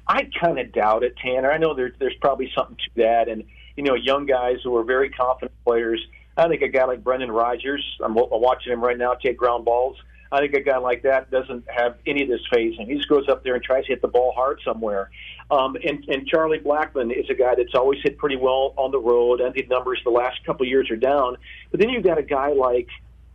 [0.07, 1.49] I kind of doubt it, Tanner.
[1.49, 3.45] I know there's there's probably something to that, and
[3.77, 6.05] you know, young guys who are very confident players.
[6.35, 9.63] I think a guy like Brendan Rodgers, I'm, I'm watching him right now take ground
[9.63, 9.95] balls.
[10.31, 12.87] I think a guy like that doesn't have any of this phasing.
[12.87, 15.09] He just goes up there and tries to hit the ball hard somewhere.
[15.49, 18.99] Um, and, and Charlie Blackmon is a guy that's always hit pretty well on the
[18.99, 19.41] road.
[19.41, 21.37] I think numbers the last couple years are down.
[21.71, 22.87] But then you've got a guy like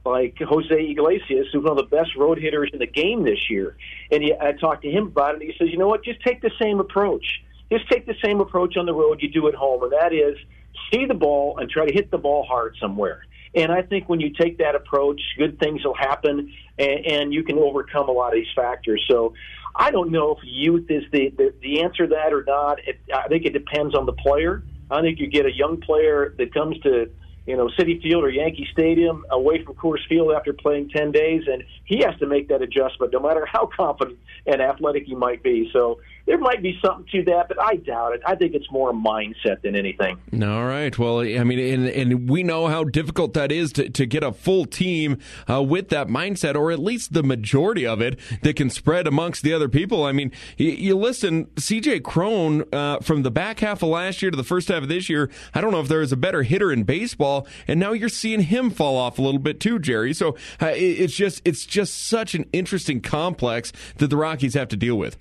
[0.06, 3.76] like Jose Iglesias, who's one of the best road hitters in the game this year.
[4.12, 6.20] And he, I talked to him about it, and he says, you know what, just
[6.20, 7.24] take the same approach.
[7.72, 10.36] Just take the same approach on the road you do at home, and that is
[10.92, 13.24] see the ball and try to hit the ball hard somewhere.
[13.54, 17.44] And I think when you take that approach, good things will happen, and, and you
[17.44, 19.04] can overcome a lot of these factors.
[19.08, 19.34] So
[19.76, 22.78] I don't know if youth is the, the, the answer to that or not.
[22.86, 24.64] It, I think it depends on the player.
[24.90, 27.10] I think you get a young player that comes to
[27.46, 31.42] you know, Citi Field or Yankee Stadium away from Coors Field after playing 10 days,
[31.46, 35.42] and he has to make that adjustment no matter how confident and athletic he might
[35.42, 35.68] be.
[35.72, 38.22] So there might be something to that, but I doubt it.
[38.26, 40.18] I think it's more a mindset than anything.
[40.42, 40.96] All right.
[40.98, 44.32] Well, I mean, and, and we know how difficult that is to, to get a
[44.32, 45.18] full team
[45.50, 49.42] uh, with that mindset, or at least the majority of it that can spread amongst
[49.42, 50.04] the other people.
[50.04, 54.30] I mean, you, you listen, CJ Cron uh, from the back half of last year
[54.30, 56.42] to the first half of this year, I don't know if there is a better
[56.42, 60.14] hitter in baseball, and now you're seeing him fall off a little bit too, Jerry.
[60.14, 64.68] So uh, it, it's just it's just such an interesting complex that the Rockies have
[64.68, 65.18] to deal with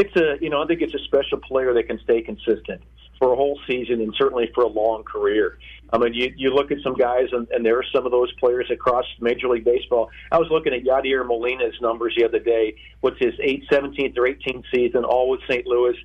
[0.00, 2.82] it's a you know I think it's a special player that can stay consistent
[3.18, 5.58] for a whole season and certainly for a long career.
[5.92, 8.32] I mean, you you look at some guys and, and there are some of those
[8.34, 10.10] players across Major League Baseball.
[10.32, 12.76] I was looking at Yadier Molina's numbers the other day.
[13.00, 15.66] What's his eight, 17th or 18th season, all with St.
[15.66, 15.96] Louis.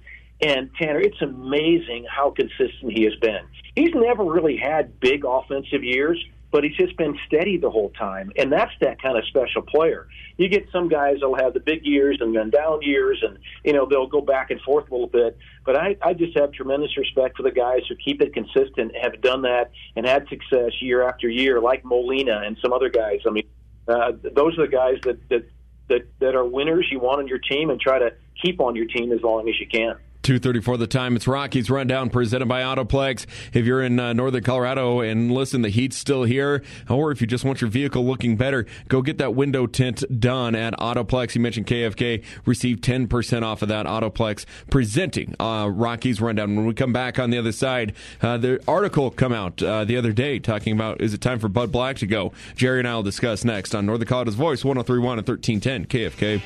[0.41, 3.45] And Tanner, it's amazing how consistent he has been.
[3.75, 8.31] He's never really had big offensive years, but he's just been steady the whole time.
[8.37, 10.07] And that's that kind of special player.
[10.37, 13.73] You get some guys that'll have the big years and then down years, and, you
[13.73, 15.37] know, they'll go back and forth a little bit.
[15.65, 19.21] But I, I just have tremendous respect for the guys who keep it consistent, have
[19.21, 23.19] done that, and had success year after year, like Molina and some other guys.
[23.27, 23.47] I mean,
[23.87, 25.49] uh, those are the guys that, that,
[25.89, 28.87] that, that are winners you want on your team and try to keep on your
[28.87, 29.95] team as long as you can.
[30.25, 31.15] 2.34 the time.
[31.15, 33.27] It's Rockies Rundown presented by Autoplex.
[33.53, 37.27] If you're in uh, northern Colorado and listen, the heat's still here, or if you
[37.27, 41.35] just want your vehicle looking better, go get that window tint done at Autoplex.
[41.35, 42.23] You mentioned KFK.
[42.43, 46.55] Receive 10% off of that Autoplex presenting uh, Rockies Rundown.
[46.55, 49.95] When we come back on the other side, uh, the article come out uh, the
[49.95, 52.33] other day talking about is it time for Bud Black to go?
[52.55, 56.41] Jerry and I will discuss next on Northern Colorado's Voice, 1031 and 1310 KFK.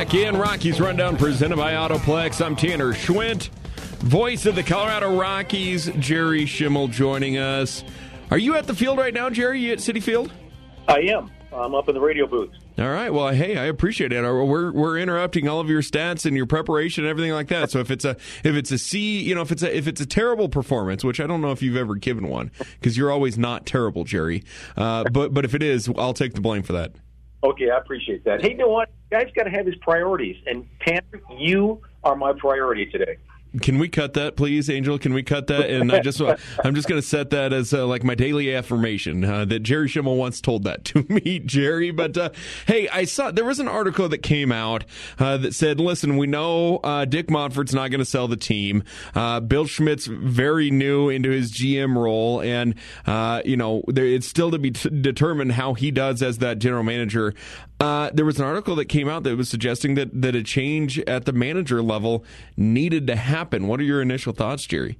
[0.00, 0.34] Back in.
[0.34, 2.42] Rockies Rundown presented by Autoplex.
[2.42, 3.50] I'm Tanner Schwint,
[3.98, 5.90] voice of the Colorado Rockies.
[5.98, 7.84] Jerry Schemmel joining us.
[8.30, 9.60] Are you at the field right now, Jerry?
[9.60, 10.32] You at Citi Field?
[10.88, 11.30] I am.
[11.52, 12.48] I'm up in the radio booth.
[12.78, 13.12] All right.
[13.12, 14.22] Well, hey, I appreciate it.
[14.22, 17.70] We're we're interrupting all of your stats and your preparation and everything like that.
[17.70, 20.00] So if it's a if it's a C, you know, if it's a if it's
[20.00, 23.36] a terrible performance, which I don't know if you've ever given one, because you're always
[23.36, 24.44] not terrible, Jerry.
[24.78, 26.92] Uh, but but if it is, I'll take the blame for that.
[27.42, 28.42] Okay, I appreciate that.
[28.42, 28.90] Hey, you know what?
[29.10, 33.16] Guy's got to have his priorities, and Tanner, you are my priority today.
[33.62, 34.98] Can we cut that, please, Angel?
[34.98, 35.68] Can we cut that?
[35.70, 36.20] And I just,
[36.64, 39.88] I'm just going to set that as uh, like my daily affirmation uh, that Jerry
[39.88, 41.90] Schemmel once told that to me, Jerry.
[41.90, 42.30] But uh,
[42.66, 44.84] hey, I saw there was an article that came out
[45.18, 48.84] uh, that said, "Listen, we know uh, Dick Monfort's not going to sell the team.
[49.14, 52.74] Uh, Bill Schmidt's very new into his GM role, and
[53.44, 56.84] you know there, it's still to be t- determined how he does as that general
[56.84, 57.34] manager."
[57.80, 61.24] There was an article that came out that was suggesting that that a change at
[61.24, 62.24] the manager level
[62.56, 63.68] needed to happen happen.
[63.68, 64.98] What are your initial thoughts, Jerry?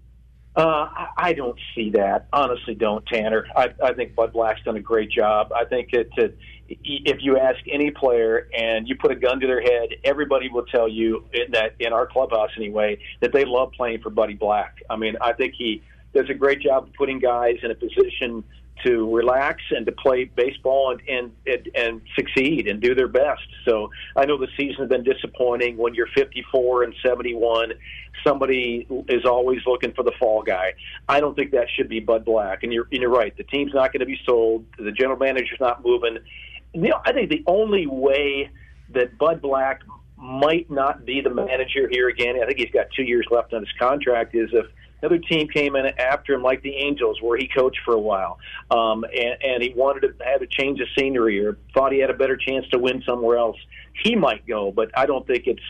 [0.57, 2.27] Uh, I don't see that.
[2.33, 3.47] Honestly, don't, Tanner.
[3.55, 5.53] I, I think Bud Black's done a great job.
[5.53, 6.33] I think that to,
[6.69, 10.67] if you ask any player and you put a gun to their head, everybody will
[10.67, 14.83] tell you in that in our clubhouse anyway that they love playing for Buddy Black.
[14.91, 15.83] I mean, I think he
[16.15, 18.43] does a great job of putting guys in a position
[18.85, 23.43] to relax and to play baseball and, and and and succeed and do their best.
[23.65, 25.77] So I know the season has been disappointing.
[25.77, 27.73] When you're 54 and 71,
[28.25, 30.75] somebody is always looking for the fall guy.
[31.09, 32.63] I don't think that should be Bud Black.
[32.63, 33.37] And you're and you're right.
[33.37, 34.65] The team's not going to be sold.
[34.79, 36.19] The general manager's not moving.
[36.73, 38.51] You know, I think the only way
[38.91, 39.83] that Bud Black
[40.17, 42.37] might not be the manager here again.
[42.43, 44.35] I think he's got two years left on his contract.
[44.35, 44.67] Is if
[45.03, 48.39] Another team came in after him, like the Angels, where he coached for a while,
[48.71, 52.11] um, and, and he wanted to have a change of scenery or thought he had
[52.11, 53.57] a better chance to win somewhere else.
[54.05, 55.61] He might go, but I don't think it's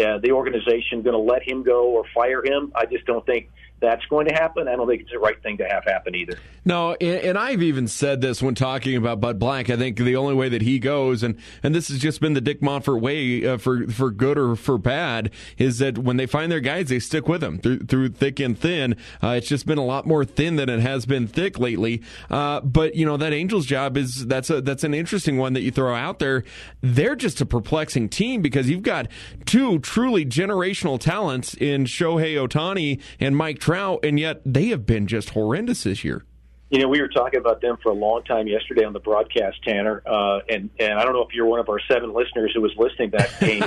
[0.00, 2.72] uh, the organization going to let him go or fire him?
[2.74, 4.68] I just don't think that's going to happen.
[4.68, 6.34] I don't think it's the right thing to have happen either.
[6.64, 9.70] No, and, I've even said this when talking about Bud Black.
[9.70, 12.40] I think the only way that he goes, and and this has just been the
[12.40, 16.52] Dick Monfort way uh, for for good or for bad, is that when they find
[16.52, 18.94] their guys, they stick with them through, through thick and thin.
[19.22, 22.02] Uh, it's just been a lot more thin than it has been thick lately.
[22.28, 25.62] Uh, but you know that Angels job is that's a that's an interesting one that
[25.62, 26.44] you throw out there.
[26.82, 29.08] They're just a perplexing team because you've got
[29.46, 33.60] two truly generational talents in Shohei Ohtani and Mike.
[33.70, 36.24] Trout and yet they have been just horrendous this year.
[36.70, 39.62] You know, we were talking about them for a long time yesterday on the broadcast,
[39.62, 42.62] Tanner, uh, and and I don't know if you're one of our seven listeners who
[42.62, 43.62] was listening that game.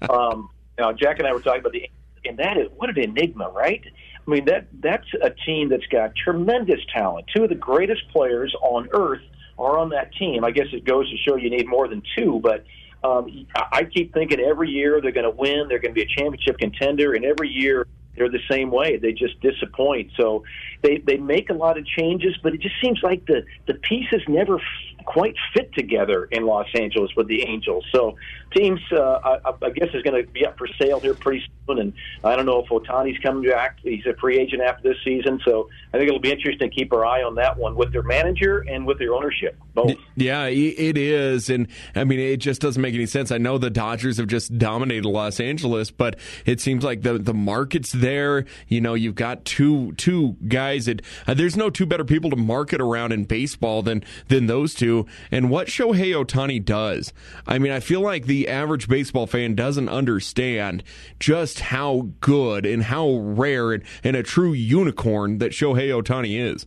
[0.10, 1.88] um, now, Jack and I were talking about the,
[2.24, 3.84] and that is what an enigma, right?
[3.86, 7.26] I mean, that that's a team that's got tremendous talent.
[7.36, 9.22] Two of the greatest players on earth
[9.60, 10.44] are on that team.
[10.44, 12.64] I guess it goes to show you need more than two, but
[13.04, 16.16] um, I keep thinking every year they're going to win, they're going to be a
[16.16, 18.98] championship contender, and every year they're the same way.
[18.98, 20.10] They just disappoint.
[20.18, 20.44] So
[20.82, 24.22] they they make a lot of changes, but it just seems like the the pieces
[24.28, 24.60] never
[25.04, 27.84] quite fit together in Los Angeles with the Angels.
[27.92, 28.16] So
[28.54, 31.78] teams, uh, I, I guess, is going to be up for sale here pretty soon.
[31.78, 31.92] And
[32.24, 33.78] I don't know if Ohtani's coming back.
[33.82, 36.92] He's a free agent after this season, so I think it'll be interesting to keep
[36.92, 39.56] our eye on that one with their manager and with their ownership.
[39.74, 39.92] Both.
[40.16, 43.30] Yeah, it is, and I mean, it just doesn't make any sense.
[43.30, 47.32] I know the Dodgers have just dominated Los Angeles, but it seems like the the
[47.32, 48.44] market's there.
[48.68, 52.36] You know, you've got two two guys that uh, there's no two better people to
[52.36, 54.91] market around in baseball than than those two.
[55.30, 57.12] And what Shohei Ohtani does,
[57.46, 60.82] I mean, I feel like the average baseball fan doesn't understand
[61.18, 66.66] just how good and how rare and, and a true unicorn that Shohei Ohtani is.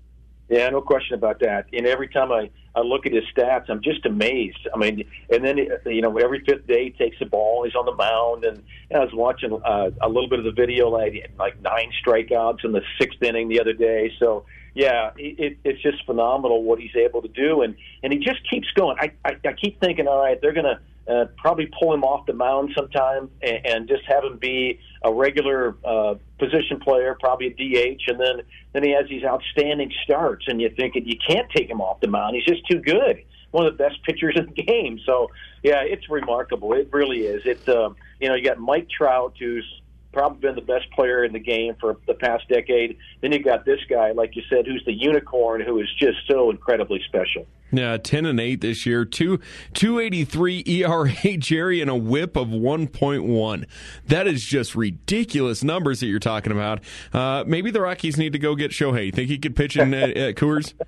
[0.49, 1.65] Yeah, no question about that.
[1.73, 4.67] And every time I, I look at his stats, I'm just amazed.
[4.73, 7.85] I mean, and then you know, every fifth day he takes the ball, he's on
[7.85, 8.61] the mound, and,
[8.91, 12.63] and I was watching uh, a little bit of the video, like like nine strikeouts
[12.63, 14.11] in the sixth inning the other day.
[14.19, 18.47] So yeah, it, it's just phenomenal what he's able to do, and and he just
[18.49, 18.97] keeps going.
[18.99, 22.33] I I, I keep thinking, all right, they're gonna uh, probably pull him off the
[22.33, 27.51] mound sometime and, and just have him be a regular uh, position player, probably a
[27.51, 28.41] DH, and then
[28.73, 32.01] then he has these outstanding starts, and you think that you can't take him off
[32.01, 32.35] the mound.
[32.35, 33.23] He's just too good.
[33.51, 34.99] One of the best pitchers in the game.
[35.05, 35.31] So
[35.63, 36.73] yeah, it's remarkable.
[36.73, 37.43] It really is.
[37.45, 39.81] It's uh, you know you got Mike Trout, who's
[40.15, 42.97] probably been the best player in the game for the past decade.
[43.21, 46.49] Then you got this guy, like you said, who's the unicorn, who is just so
[46.49, 47.45] incredibly special.
[47.71, 49.03] Yeah, ten and eight this year.
[49.03, 49.41] Two
[49.73, 53.65] two eighty three ERA, Jerry, and a WHIP of one point one.
[54.07, 56.79] That is just ridiculous numbers that you're talking about.
[57.11, 59.13] Uh, maybe the Rockies need to go get Shohei.
[59.13, 60.73] Think he could pitch in at, at Coors?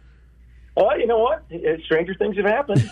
[0.77, 1.43] Well, you know what?
[1.85, 2.87] Stranger things have happened.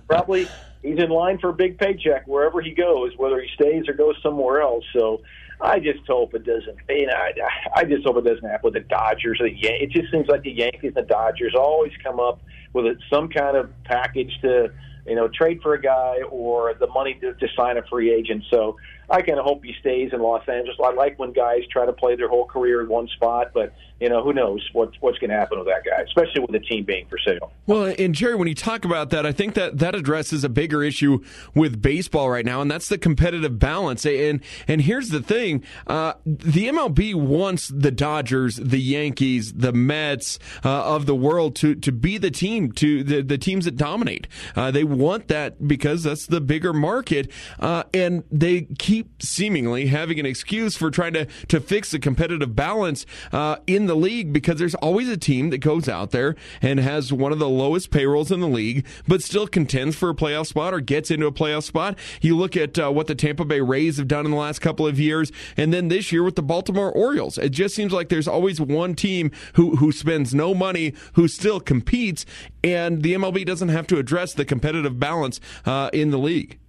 [0.08, 0.48] Probably
[0.84, 4.16] he's in line for a big paycheck wherever he goes, whether he stays or goes
[4.22, 4.84] somewhere else.
[4.92, 5.22] So
[5.60, 6.76] I just hope it doesn't.
[6.88, 9.40] You know, I, I just hope it doesn't happen with the Dodgers.
[9.40, 12.40] Or the Yan- it just seems like the Yankees and the Dodgers always come up
[12.72, 14.72] with a, some kind of package to,
[15.06, 18.44] you know, trade for a guy or the money to, to sign a free agent.
[18.50, 18.76] So
[19.10, 20.76] I kind of hope he stays in Los Angeles.
[20.82, 24.08] I like when guys try to play their whole career in one spot, but you
[24.08, 26.84] know who knows what, what's going to happen with that guy, especially with the team
[26.84, 27.52] being for sale.
[27.66, 30.82] Well, and Jerry, when you talk about that, I think that that addresses a bigger
[30.82, 31.20] issue
[31.54, 34.04] with baseball right now, and that's the competitive balance.
[34.04, 40.38] And and here's the thing: uh, the MLB wants the Dodgers, the Yankees, the Mets
[40.64, 44.26] uh, of the world to to be the team to the, the teams that dominate.
[44.56, 49.86] Uh, they want that because that's the bigger market, uh, and they keep keep seemingly
[49.86, 54.32] having an excuse for trying to, to fix the competitive balance uh, in the league
[54.32, 57.90] because there's always a team that goes out there and has one of the lowest
[57.90, 61.32] payrolls in the league, but still contends for a playoff spot or gets into a
[61.32, 61.98] playoff spot.
[62.20, 64.86] You look at uh, what the Tampa Bay Rays have done in the last couple
[64.86, 67.36] of years, and then this year with the Baltimore Orioles.
[67.36, 71.58] It just seems like there's always one team who, who spends no money, who still
[71.58, 72.24] competes,
[72.62, 76.60] and the MLB doesn't have to address the competitive balance uh, in the league.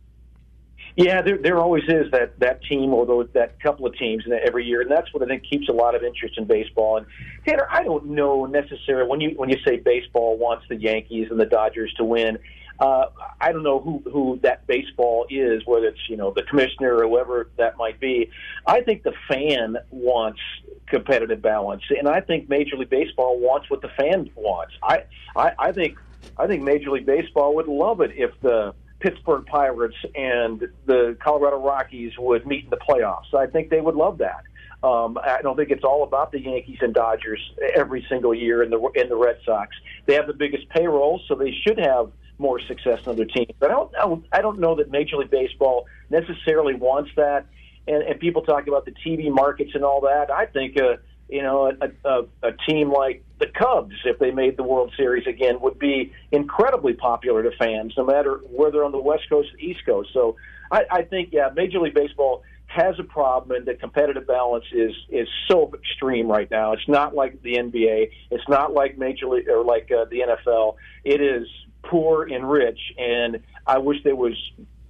[0.95, 4.65] Yeah, there there always is that that team or those, that couple of teams every
[4.65, 6.97] year, and that's what I think keeps a lot of interest in baseball.
[6.97, 7.05] And
[7.45, 11.39] Tanner, I don't know necessarily when you when you say baseball wants the Yankees and
[11.39, 12.38] the Dodgers to win.
[12.79, 13.05] Uh,
[13.41, 17.08] I don't know who who that baseball is, whether it's you know the commissioner or
[17.08, 18.29] whoever that might be.
[18.65, 20.39] I think the fan wants
[20.88, 24.73] competitive balance, and I think Major League Baseball wants what the fan wants.
[24.81, 25.03] I
[25.36, 25.97] I, I think
[26.38, 31.57] I think Major League Baseball would love it if the Pittsburgh Pirates and the Colorado
[31.57, 33.33] Rockies would meet in the playoffs.
[33.33, 34.43] I think they would love that.
[34.83, 37.39] Um, I don't think it's all about the Yankees and Dodgers
[37.75, 39.75] every single year in the in the Red Sox.
[40.05, 43.51] They have the biggest payroll, so they should have more success than other teams.
[43.59, 47.45] But I don't, I don't know that Major League Baseball necessarily wants that.
[47.87, 50.31] And, and people talk about the TV markets and all that.
[50.31, 50.97] I think, uh,
[51.30, 55.28] you know, a, a, a team like the Cubs, if they made the World Series
[55.28, 59.59] again, would be incredibly popular to fans, no matter whether on the West Coast or
[59.59, 60.09] East Coast.
[60.13, 60.36] So
[60.71, 64.91] I, I think, yeah, Major League Baseball has a problem, and the competitive balance is
[65.09, 66.73] is so extreme right now.
[66.73, 68.11] It's not like the NBA.
[68.32, 70.76] It's not like Major League or like uh, the NFL.
[71.03, 71.47] It is
[71.84, 74.36] poor and rich, and I wish there was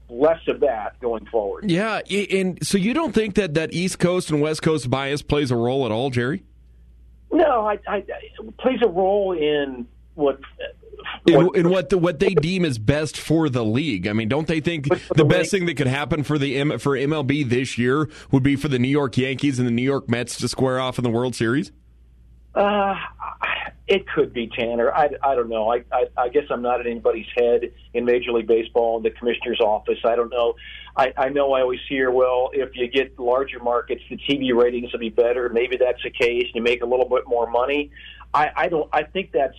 [0.10, 1.70] less of that going forward.
[1.70, 5.52] Yeah, and so you don't think that that East Coast and West Coast bias plays
[5.52, 6.44] a role at all, Jerry?
[7.32, 10.40] No, I, I, it plays a role in what
[11.28, 14.08] in, in, what the, what they deem is best for the league.
[14.08, 16.98] I mean, don't they think the, the best thing that could happen for the for
[16.98, 20.38] MLB this year would be for the New York Yankees and the New York Mets
[20.38, 21.72] to square off in the World Series?
[22.54, 22.96] Uh,
[23.88, 24.92] it could be Tanner.
[24.92, 25.72] I, I don't know.
[25.72, 29.12] I, I I guess I'm not in anybody's head in Major League Baseball in the
[29.12, 30.00] commissioner's office.
[30.04, 30.56] I don't know.
[30.98, 34.92] I, I know I always hear, well, if you get larger markets, the TV ratings
[34.92, 35.50] will be better.
[35.50, 36.48] Maybe that's the case.
[36.54, 37.92] You make a little bit more money.
[38.34, 38.90] I, I don't.
[38.92, 39.58] I think that's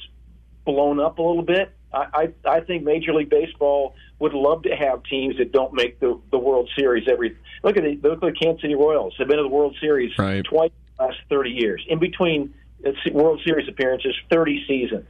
[0.65, 1.73] blown up a little bit.
[1.93, 6.01] I, I I think Major League Baseball would love to have teams that don't make
[6.01, 7.37] the the World Series every.
[7.63, 9.15] Look at the look at the Kansas City Royals.
[9.19, 10.45] They've been to the World Series right.
[10.45, 11.85] twice in the last thirty years.
[11.89, 12.55] In between
[13.13, 15.09] World Series appearances, 30 seasons.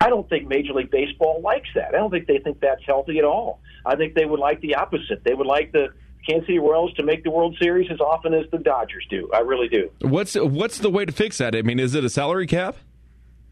[0.00, 1.94] I don't think Major League Baseball likes that.
[1.94, 3.60] I don't think they think that's healthy at all.
[3.86, 5.22] I think they would like the opposite.
[5.24, 5.88] They would like the
[6.28, 9.30] Kansas City Royals to make the World Series as often as the Dodgers do.
[9.32, 9.90] I really do.
[10.00, 11.54] What's what's the way to fix that?
[11.54, 12.76] I mean, is it a salary cap?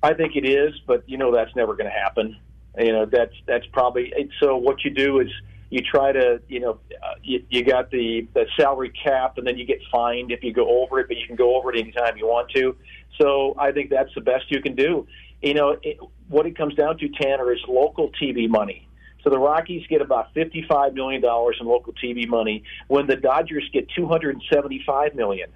[0.03, 2.37] I think it is, but you know that's never going to happen.
[2.79, 4.57] You know that's that's probably so.
[4.57, 5.29] What you do is
[5.73, 9.57] you try to, you know, uh, you, you got the, the salary cap, and then
[9.57, 12.15] you get fined if you go over it, but you can go over it anytime
[12.19, 12.77] you want to.
[13.21, 15.07] So I think that's the best you can do.
[15.43, 15.99] You know, it,
[16.29, 18.89] what it comes down to, Tanner, is local TV money.
[19.23, 23.89] So the Rockies get about $55 million in local TV money when the Dodgers get
[23.95, 25.49] 275 million.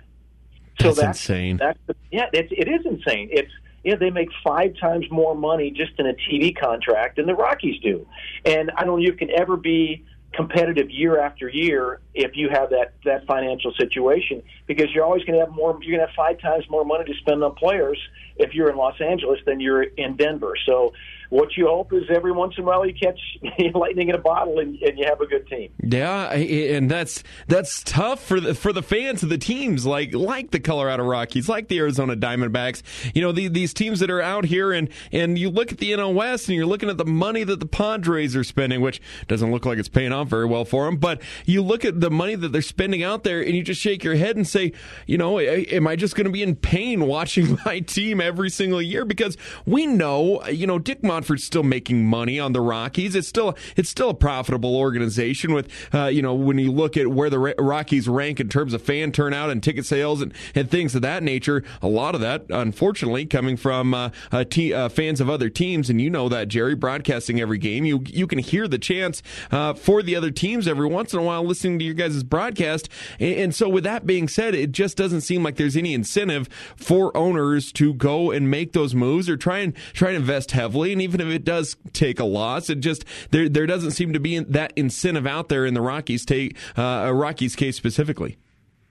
[0.80, 1.57] So that's, that's insane.
[1.57, 3.28] That's the, yeah, it's, it is insane.
[3.32, 3.50] It's
[3.82, 7.36] you know, they make five times more money just in a TV contract than the
[7.36, 8.04] Rockies do.
[8.44, 10.04] And I don't know if you can ever be
[10.37, 15.39] competitive year after year if you have that that financial situation because you're always going
[15.39, 17.99] to have more you're going to have five times more money to spend on players
[18.37, 20.55] if you're in Los Angeles than you're in Denver.
[20.66, 20.93] So
[21.30, 23.18] what you hope is every once in a while you catch
[23.74, 25.70] lightning in a bottle and, and, you have a good team.
[25.82, 30.50] Yeah, and that's that's tough for the for the fans of the teams like like
[30.50, 32.82] the Colorado Rockies, like the Arizona Diamondbacks.
[33.14, 35.92] You know the, these teams that are out here and and you look at the
[35.92, 39.50] NL West and you're looking at the money that the Padres are spending, which doesn't
[39.50, 40.96] look like it's paying off very well for them.
[40.96, 44.02] But you look at the money that they're spending out there and you just shake
[44.04, 44.72] your head and say,
[45.06, 48.80] you know, am I just going to be in pain watching my team every single
[48.80, 49.04] year?
[49.04, 50.96] Because we know, you know, Dick.
[51.16, 53.14] Monfort's still making money on the Rockies.
[53.14, 55.54] It's still it's still a profitable organization.
[55.54, 58.82] With uh, you know when you look at where the Rockies rank in terms of
[58.82, 62.44] fan turnout and ticket sales and, and things of that nature, a lot of that
[62.50, 65.88] unfortunately coming from uh, uh, fans of other teams.
[65.88, 69.72] And you know that Jerry broadcasting every game, you you can hear the chants uh,
[69.72, 72.88] for the other teams every once in a while listening to your guys' broadcast.
[73.18, 76.48] And, and so with that being said, it just doesn't seem like there's any incentive
[76.76, 80.92] for owners to go and make those moves or try and try and invest heavily.
[80.92, 84.20] And even if it does take a loss, it just there there doesn't seem to
[84.20, 88.36] be that incentive out there in the Rockies take uh, Rockies case specifically.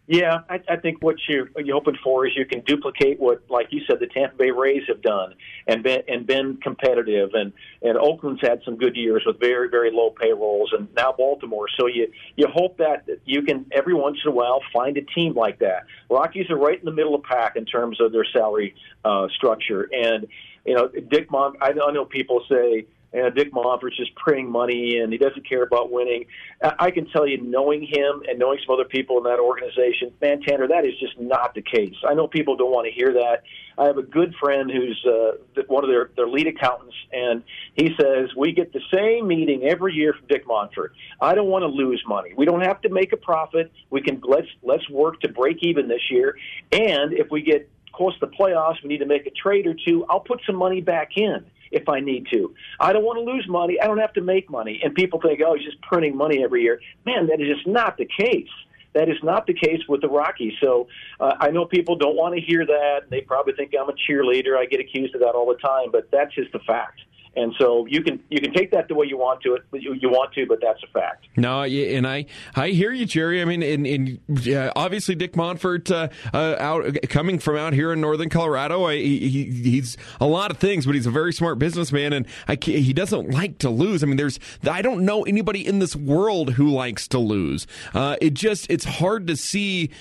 [0.08, 3.68] Yeah, I, I think what you you're hoping for is you can duplicate what, like
[3.72, 5.34] you said, the Tampa Bay Rays have done
[5.68, 7.52] and been and been competitive, and
[7.82, 11.68] and Oakland's had some good years with very very low payrolls, and now Baltimore.
[11.80, 15.34] So you you hope that you can every once in a while find a team
[15.34, 15.86] like that.
[16.10, 19.90] Rockies are right in the middle of pack in terms of their salary uh, structure,
[19.92, 20.28] and
[20.66, 21.58] you know, Dick Mont.
[21.62, 22.86] I know people say,
[23.16, 26.26] and Dick Monfort's just printing money and he doesn't care about winning.
[26.62, 30.42] I can tell you, knowing him and knowing some other people in that organization, man,
[30.42, 31.96] Tanner, that is just not the case.
[32.06, 33.44] I know people don't want to hear that.
[33.78, 37.44] I have a good friend who's uh, one of their, their lead accountants, and
[37.74, 40.90] he says, We get the same meeting every year from Dick Monfort.
[41.20, 42.34] I don't want to lose money.
[42.36, 43.72] We don't have to make a profit.
[43.90, 46.38] We can let's let's work to break even this year.
[46.72, 50.06] And if we get to the playoffs, we need to make a trade or two.
[50.10, 52.54] I'll put some money back in if I need to.
[52.80, 53.80] I don't want to lose money.
[53.82, 54.80] I don't have to make money.
[54.84, 56.80] And people think, oh, he's just printing money every year.
[57.06, 58.50] Man, that is just not the case.
[58.94, 60.54] That is not the case with the Rockies.
[60.62, 60.88] So
[61.20, 63.10] uh, I know people don't want to hear that.
[63.10, 64.58] They probably think I'm a cheerleader.
[64.58, 67.02] I get accused of that all the time, but that's just the fact.
[67.36, 69.94] And so you can you can take that the way you want to it, you,
[69.94, 71.28] you want to, but that's a fact.
[71.36, 73.42] No, and I I hear you, Jerry.
[73.42, 77.92] I mean, in, in yeah, obviously Dick Monfort uh, uh, out coming from out here
[77.92, 78.86] in northern Colorado.
[78.86, 82.58] I, he, he's a lot of things, but he's a very smart businessman, and I,
[82.62, 84.02] he doesn't like to lose.
[84.02, 87.68] I mean, there's I don't know anybody in this world who likes to lose.
[87.94, 89.92] Uh, it just it's hard to see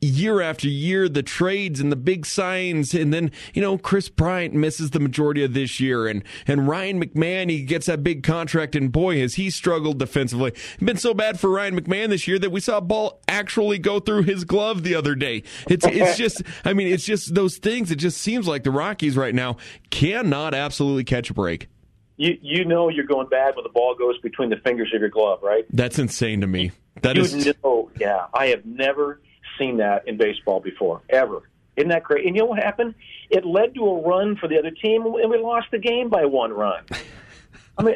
[0.00, 4.54] year after year, the trades and the big signs, and then you know Kris Bryant
[4.54, 8.74] misses the majority of this year, and and Ryan McMahon he gets that big contract,
[8.74, 10.52] and boy has he struggled defensively.
[10.52, 13.78] It's been so bad for Ryan McMahon this year that we saw a ball actually
[13.78, 15.42] go through his glove the other day.
[15.68, 17.90] It's it's just I mean it's just those things.
[17.90, 19.56] It just seems like the Rockies right now
[19.90, 21.68] cannot absolutely catch a break.
[22.16, 25.10] You you know you're going bad when the ball goes between the fingers of your
[25.10, 25.64] glove, right?
[25.70, 26.72] That's insane to me.
[27.02, 28.26] That you is know, yeah.
[28.34, 29.20] I have never
[29.60, 31.42] seen that in baseball before, ever.
[31.76, 32.26] Isn't that great?
[32.26, 32.94] And you know what happened?
[33.30, 36.24] It led to a run for the other team, and we lost the game by
[36.24, 36.82] one run.
[37.78, 37.94] I mean,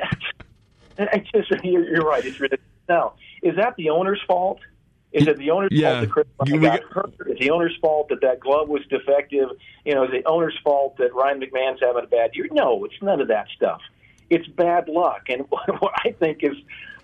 [0.99, 2.25] I just you're, you're right.
[2.25, 2.71] It's ridiculous.
[2.89, 4.61] Now, is that the owner's fault?
[5.13, 5.91] Is it the owner's Yeah.
[5.93, 7.29] fault that Kris Bryant got got- hurt?
[7.29, 9.49] Is the owner's fault that that glove was defective?
[9.85, 12.49] You know, is the owner's fault that Ryan McMahon's having a bad year?
[12.53, 13.81] No, it's none of that stuff.
[14.31, 15.23] It's bad luck.
[15.29, 16.57] And what I think is,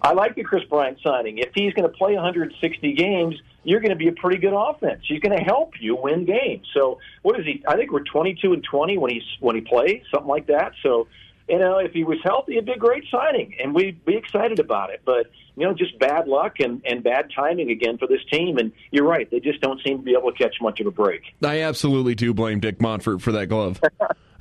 [0.03, 1.39] I like the Kris Bryant signing.
[1.39, 5.03] If he's going to play 160 games, you're going to be a pretty good offense.
[5.07, 6.67] He's going to help you win games.
[6.73, 7.63] So what is he?
[7.69, 10.73] I think we're 22 and 20 when he's when he plays, something like that.
[10.83, 11.09] So
[11.51, 14.61] you know, if he was healthy, it'd be a great signing, and we'd be excited
[14.61, 15.03] about it.
[15.05, 15.27] But
[15.61, 18.57] you know, just bad luck and and bad timing again for this team.
[18.59, 20.91] And you're right; they just don't seem to be able to catch much of a
[20.91, 21.23] break.
[21.45, 23.81] I absolutely do blame Dick Monfort for that glove.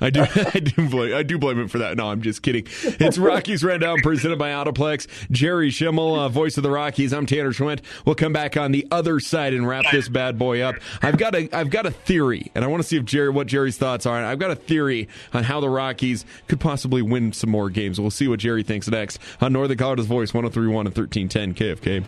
[0.00, 0.22] I do,
[0.54, 1.96] I do blame, I do blame him for that.
[1.96, 2.66] No, I'm just kidding.
[2.82, 5.06] It's Rockies Rundown presented by Autoplex.
[5.30, 7.12] Jerry Schemmel, uh, voice of the Rockies.
[7.12, 7.80] I'm Tanner Schwint.
[8.04, 10.76] We'll come back on the other side and wrap this bad boy up.
[11.02, 13.46] I've got a, I've got a theory, and I want to see if Jerry, what
[13.46, 14.24] Jerry's thoughts are.
[14.24, 18.00] I've got a theory on how the Rockies could possibly win some more games.
[18.00, 22.04] We'll see what Jerry thinks next on Northern Colorado's Voice, 103.1 and 1310 KFK.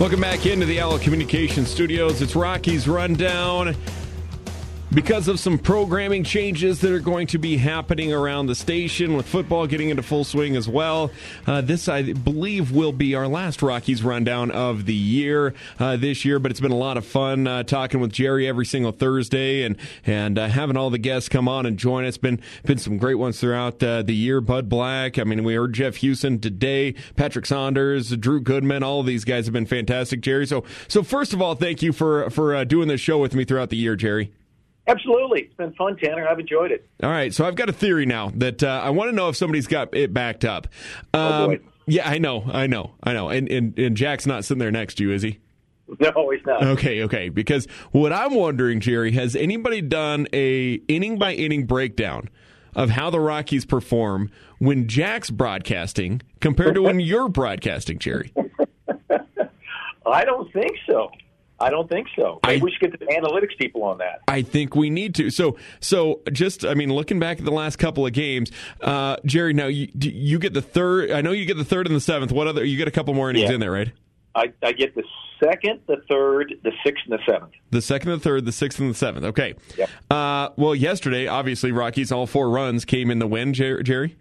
[0.00, 2.22] Welcome back into the Owl Communication Studios.
[2.22, 3.76] It's Rockies Rundown.
[4.92, 9.24] Because of some programming changes that are going to be happening around the station, with
[9.24, 11.12] football getting into full swing as well,
[11.46, 16.24] uh, this I believe will be our last Rockies rundown of the year uh, this
[16.24, 16.40] year.
[16.40, 19.76] But it's been a lot of fun uh, talking with Jerry every single Thursday and
[20.04, 22.16] and uh, having all the guests come on and join us.
[22.16, 24.40] Been been some great ones throughout uh, the year.
[24.40, 28.82] Bud Black, I mean, we heard Jeff Huson today, Patrick Saunders, Drew Goodman.
[28.82, 30.48] All of these guys have been fantastic, Jerry.
[30.48, 33.44] So so first of all, thank you for for uh, doing this show with me
[33.44, 34.32] throughout the year, Jerry.
[34.86, 36.26] Absolutely, it's been fun, Tanner.
[36.28, 36.88] I've enjoyed it.
[37.02, 39.36] All right, so I've got a theory now that uh, I want to know if
[39.36, 40.66] somebody's got it backed up.
[41.14, 41.56] Um, Oh,
[41.86, 43.28] yeah, I know, I know, I know.
[43.30, 45.38] And, and and Jack's not sitting there next to you, is he?
[45.98, 46.62] No, he's not.
[46.62, 47.28] Okay, okay.
[47.30, 52.28] Because what I'm wondering, Jerry, has anybody done a inning by inning breakdown
[52.76, 58.32] of how the Rockies perform when Jack's broadcasting compared to when you're broadcasting, Jerry?
[60.06, 61.10] I don't think so.
[61.60, 62.40] I don't think so.
[62.46, 64.20] Maybe I- we should get the analytics people on that.
[64.28, 65.30] I think we need to.
[65.30, 68.50] So, so just, I mean, looking back at the last couple of games,
[68.80, 69.52] uh, Jerry.
[69.52, 71.10] Now you you get the third.
[71.10, 72.32] I know you get the third and the seventh.
[72.32, 72.64] What other?
[72.64, 73.54] You get a couple more innings Yeah.
[73.54, 73.92] in there, right?
[74.34, 75.02] I, I get the
[75.42, 77.50] second, the third, the sixth, and the seventh.
[77.70, 79.24] The second, the third, the sixth, and the seventh.
[79.26, 79.54] Okay.
[79.76, 79.90] Yep.
[80.08, 83.52] Uh, well, yesterday, obviously, Rockies all four runs came in the win.
[83.52, 84.16] Jerry.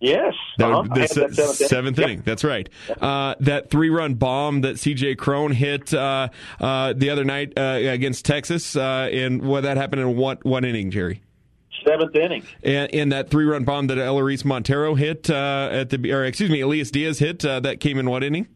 [0.00, 0.82] Yes, uh-huh.
[0.94, 2.06] the se- seventh, seventh Yep.
[2.08, 2.22] inning.
[2.24, 2.68] That's right.
[3.00, 5.16] Uh, that three-run bomb that C.J.
[5.16, 6.28] Cron hit uh,
[6.60, 10.64] uh, the other night uh, against Texas, uh, and what that happened in what one
[10.64, 11.22] inning, Jerry?
[11.84, 12.44] Seventh inning.
[12.62, 16.60] And, and that three-run bomb that Elehuris Montero hit uh, at the, or excuse me,
[16.60, 18.46] Elias Diaz hit uh, that came in what inning?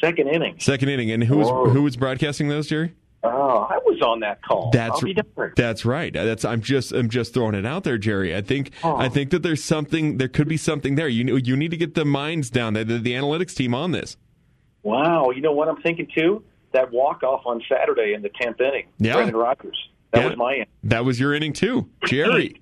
[0.00, 0.58] Second inning.
[0.58, 1.10] Second inning.
[1.10, 1.68] And who was Whoa.
[1.68, 2.92] who was broadcasting those, Jerry?
[3.24, 4.70] Oh, I was on that call.
[4.72, 5.52] That's I'll be darned.
[5.56, 6.12] that's right.
[6.12, 8.34] That's I'm just I'm just throwing it out there, Jerry.
[8.34, 8.96] I think Oh.
[8.96, 11.06] I think that there's something there could be something there.
[11.08, 14.16] You you need to get the minds down there, the, the analytics team on this.
[14.82, 16.42] Wow, you know what I'm thinking too?
[16.72, 18.86] That walk off on Saturday in the tenth inning.
[18.98, 19.14] Yeah.
[19.14, 19.78] Brendan Rodgers.
[20.12, 20.28] That Yeah.
[20.30, 20.66] was my end.
[20.84, 22.60] That was your inning too, Jerry.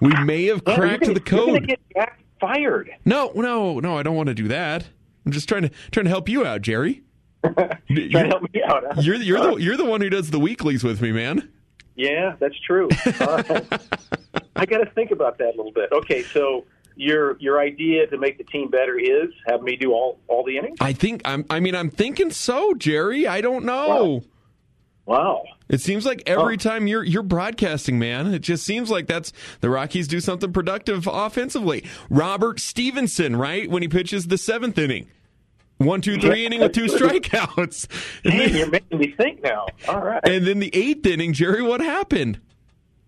[0.00, 1.60] We may have cracked gonna- the code.
[1.62, 2.90] to get Jack fired.
[3.06, 3.96] No, no, no.
[3.96, 4.86] I don't want to do that.
[5.24, 7.02] I'm just trying to trying to help you out, Jerry.
[7.44, 8.84] Trying to help me out.
[8.86, 9.00] Huh?
[9.00, 11.50] You're you're the uh, you're the one who does the weeklies with me, man.
[11.96, 12.88] Yeah, that's true.
[13.06, 13.20] Right.
[13.50, 13.60] Uh,
[14.56, 15.90] I got to think about that a little bit.
[15.92, 16.64] Okay, so
[16.96, 20.58] your your idea to make the team better is have me do all all the
[20.58, 20.78] innings.
[20.80, 21.44] I think I'm.
[21.50, 23.26] I mean, I'm thinking so, Jerry.
[23.26, 24.22] I don't know.
[25.06, 25.44] Wow.
[25.68, 26.56] It seems like every oh.
[26.56, 31.08] time you're you're broadcasting, man, it just seems like that's the Rockies do something productive
[31.10, 31.84] offensively.
[32.08, 35.08] Robert Stevenson, right when he pitches the seventh inning,
[35.84, 37.86] one, two, three inning with two strikeouts.
[38.24, 39.66] And then, you're making me think now.
[39.88, 40.20] All right.
[40.24, 42.40] And then the eighth inning, Jerry, what happened?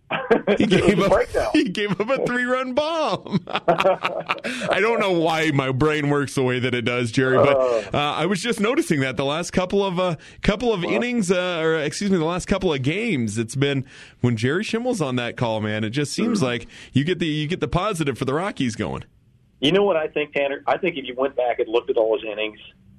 [0.58, 1.12] he gave up.
[1.52, 3.40] He gave up a three-run bomb.
[3.48, 7.38] I don't know why my brain works the way that it does, Jerry.
[7.38, 7.96] But uh.
[7.96, 11.60] uh, I was just noticing that the last couple of uh, couple of innings, uh,
[11.60, 13.84] or excuse me, the last couple of games, it's been
[14.20, 15.60] when Jerry Schemmel's on that call.
[15.60, 16.44] Man, it just seems mm.
[16.44, 19.04] like you get the you get the positive for the Rockies going.
[19.60, 20.62] You know what I think, Tanner?
[20.66, 22.58] I think if you went back and looked at all his innings,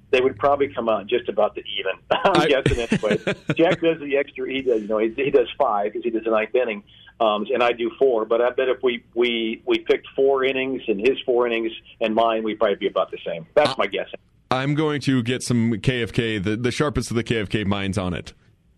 [0.09, 1.93] they would probably come out just about the even.
[2.11, 3.35] I'm I, guessing anyway.
[3.55, 4.49] Jack does the extra.
[4.49, 6.83] He does, you know, he, he does five because he does the ninth inning,
[7.19, 8.25] um, and I do four.
[8.25, 12.15] But I bet if we we we picked four innings and his four innings and
[12.15, 13.45] mine, we'd probably be about the same.
[13.53, 14.19] That's my guessing.
[14.49, 18.33] I'm going to get some KFK, the the sharpest of the KFK minds on it.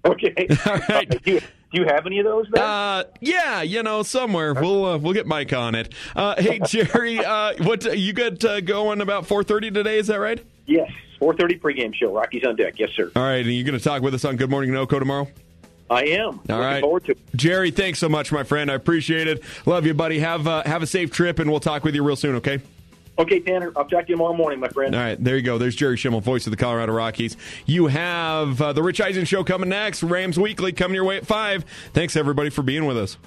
[0.05, 0.47] Okay.
[0.65, 1.13] All right.
[1.13, 1.41] Uh, you,
[1.71, 2.51] do you have any of those?
[2.53, 5.93] Uh, yeah, you know, somewhere we'll uh, we'll get Mike on it.
[6.15, 9.97] Uh, hey, Jerry, uh, what you got uh, going about 4:30 today?
[9.99, 10.43] Is that right?
[10.65, 10.91] Yes.
[11.19, 12.13] 4.30 pregame show.
[12.13, 12.75] Rockies on deck.
[12.77, 13.11] Yes, sir.
[13.15, 13.43] All right.
[13.45, 15.27] And you going to talk with us on Good Morning NoCo tomorrow?
[15.89, 16.27] I am.
[16.27, 16.81] All Looking right.
[16.81, 17.17] forward to it.
[17.35, 18.69] Jerry, thanks so much, my friend.
[18.71, 19.43] I appreciate it.
[19.65, 20.19] Love you, buddy.
[20.19, 22.59] Have uh, have a safe trip, and we'll talk with you real soon, okay?
[23.19, 23.73] Okay, Tanner.
[23.75, 24.95] I'll talk to you tomorrow morning, my friend.
[24.95, 25.57] All right, there you go.
[25.57, 27.35] There's Jerry Schemmel, voice of the Colorado Rockies.
[27.65, 30.03] You have uh, the Rich Eisen Show coming next.
[30.03, 31.65] Rams Weekly coming your way at 5.
[31.93, 33.17] Thanks, everybody, for being with us.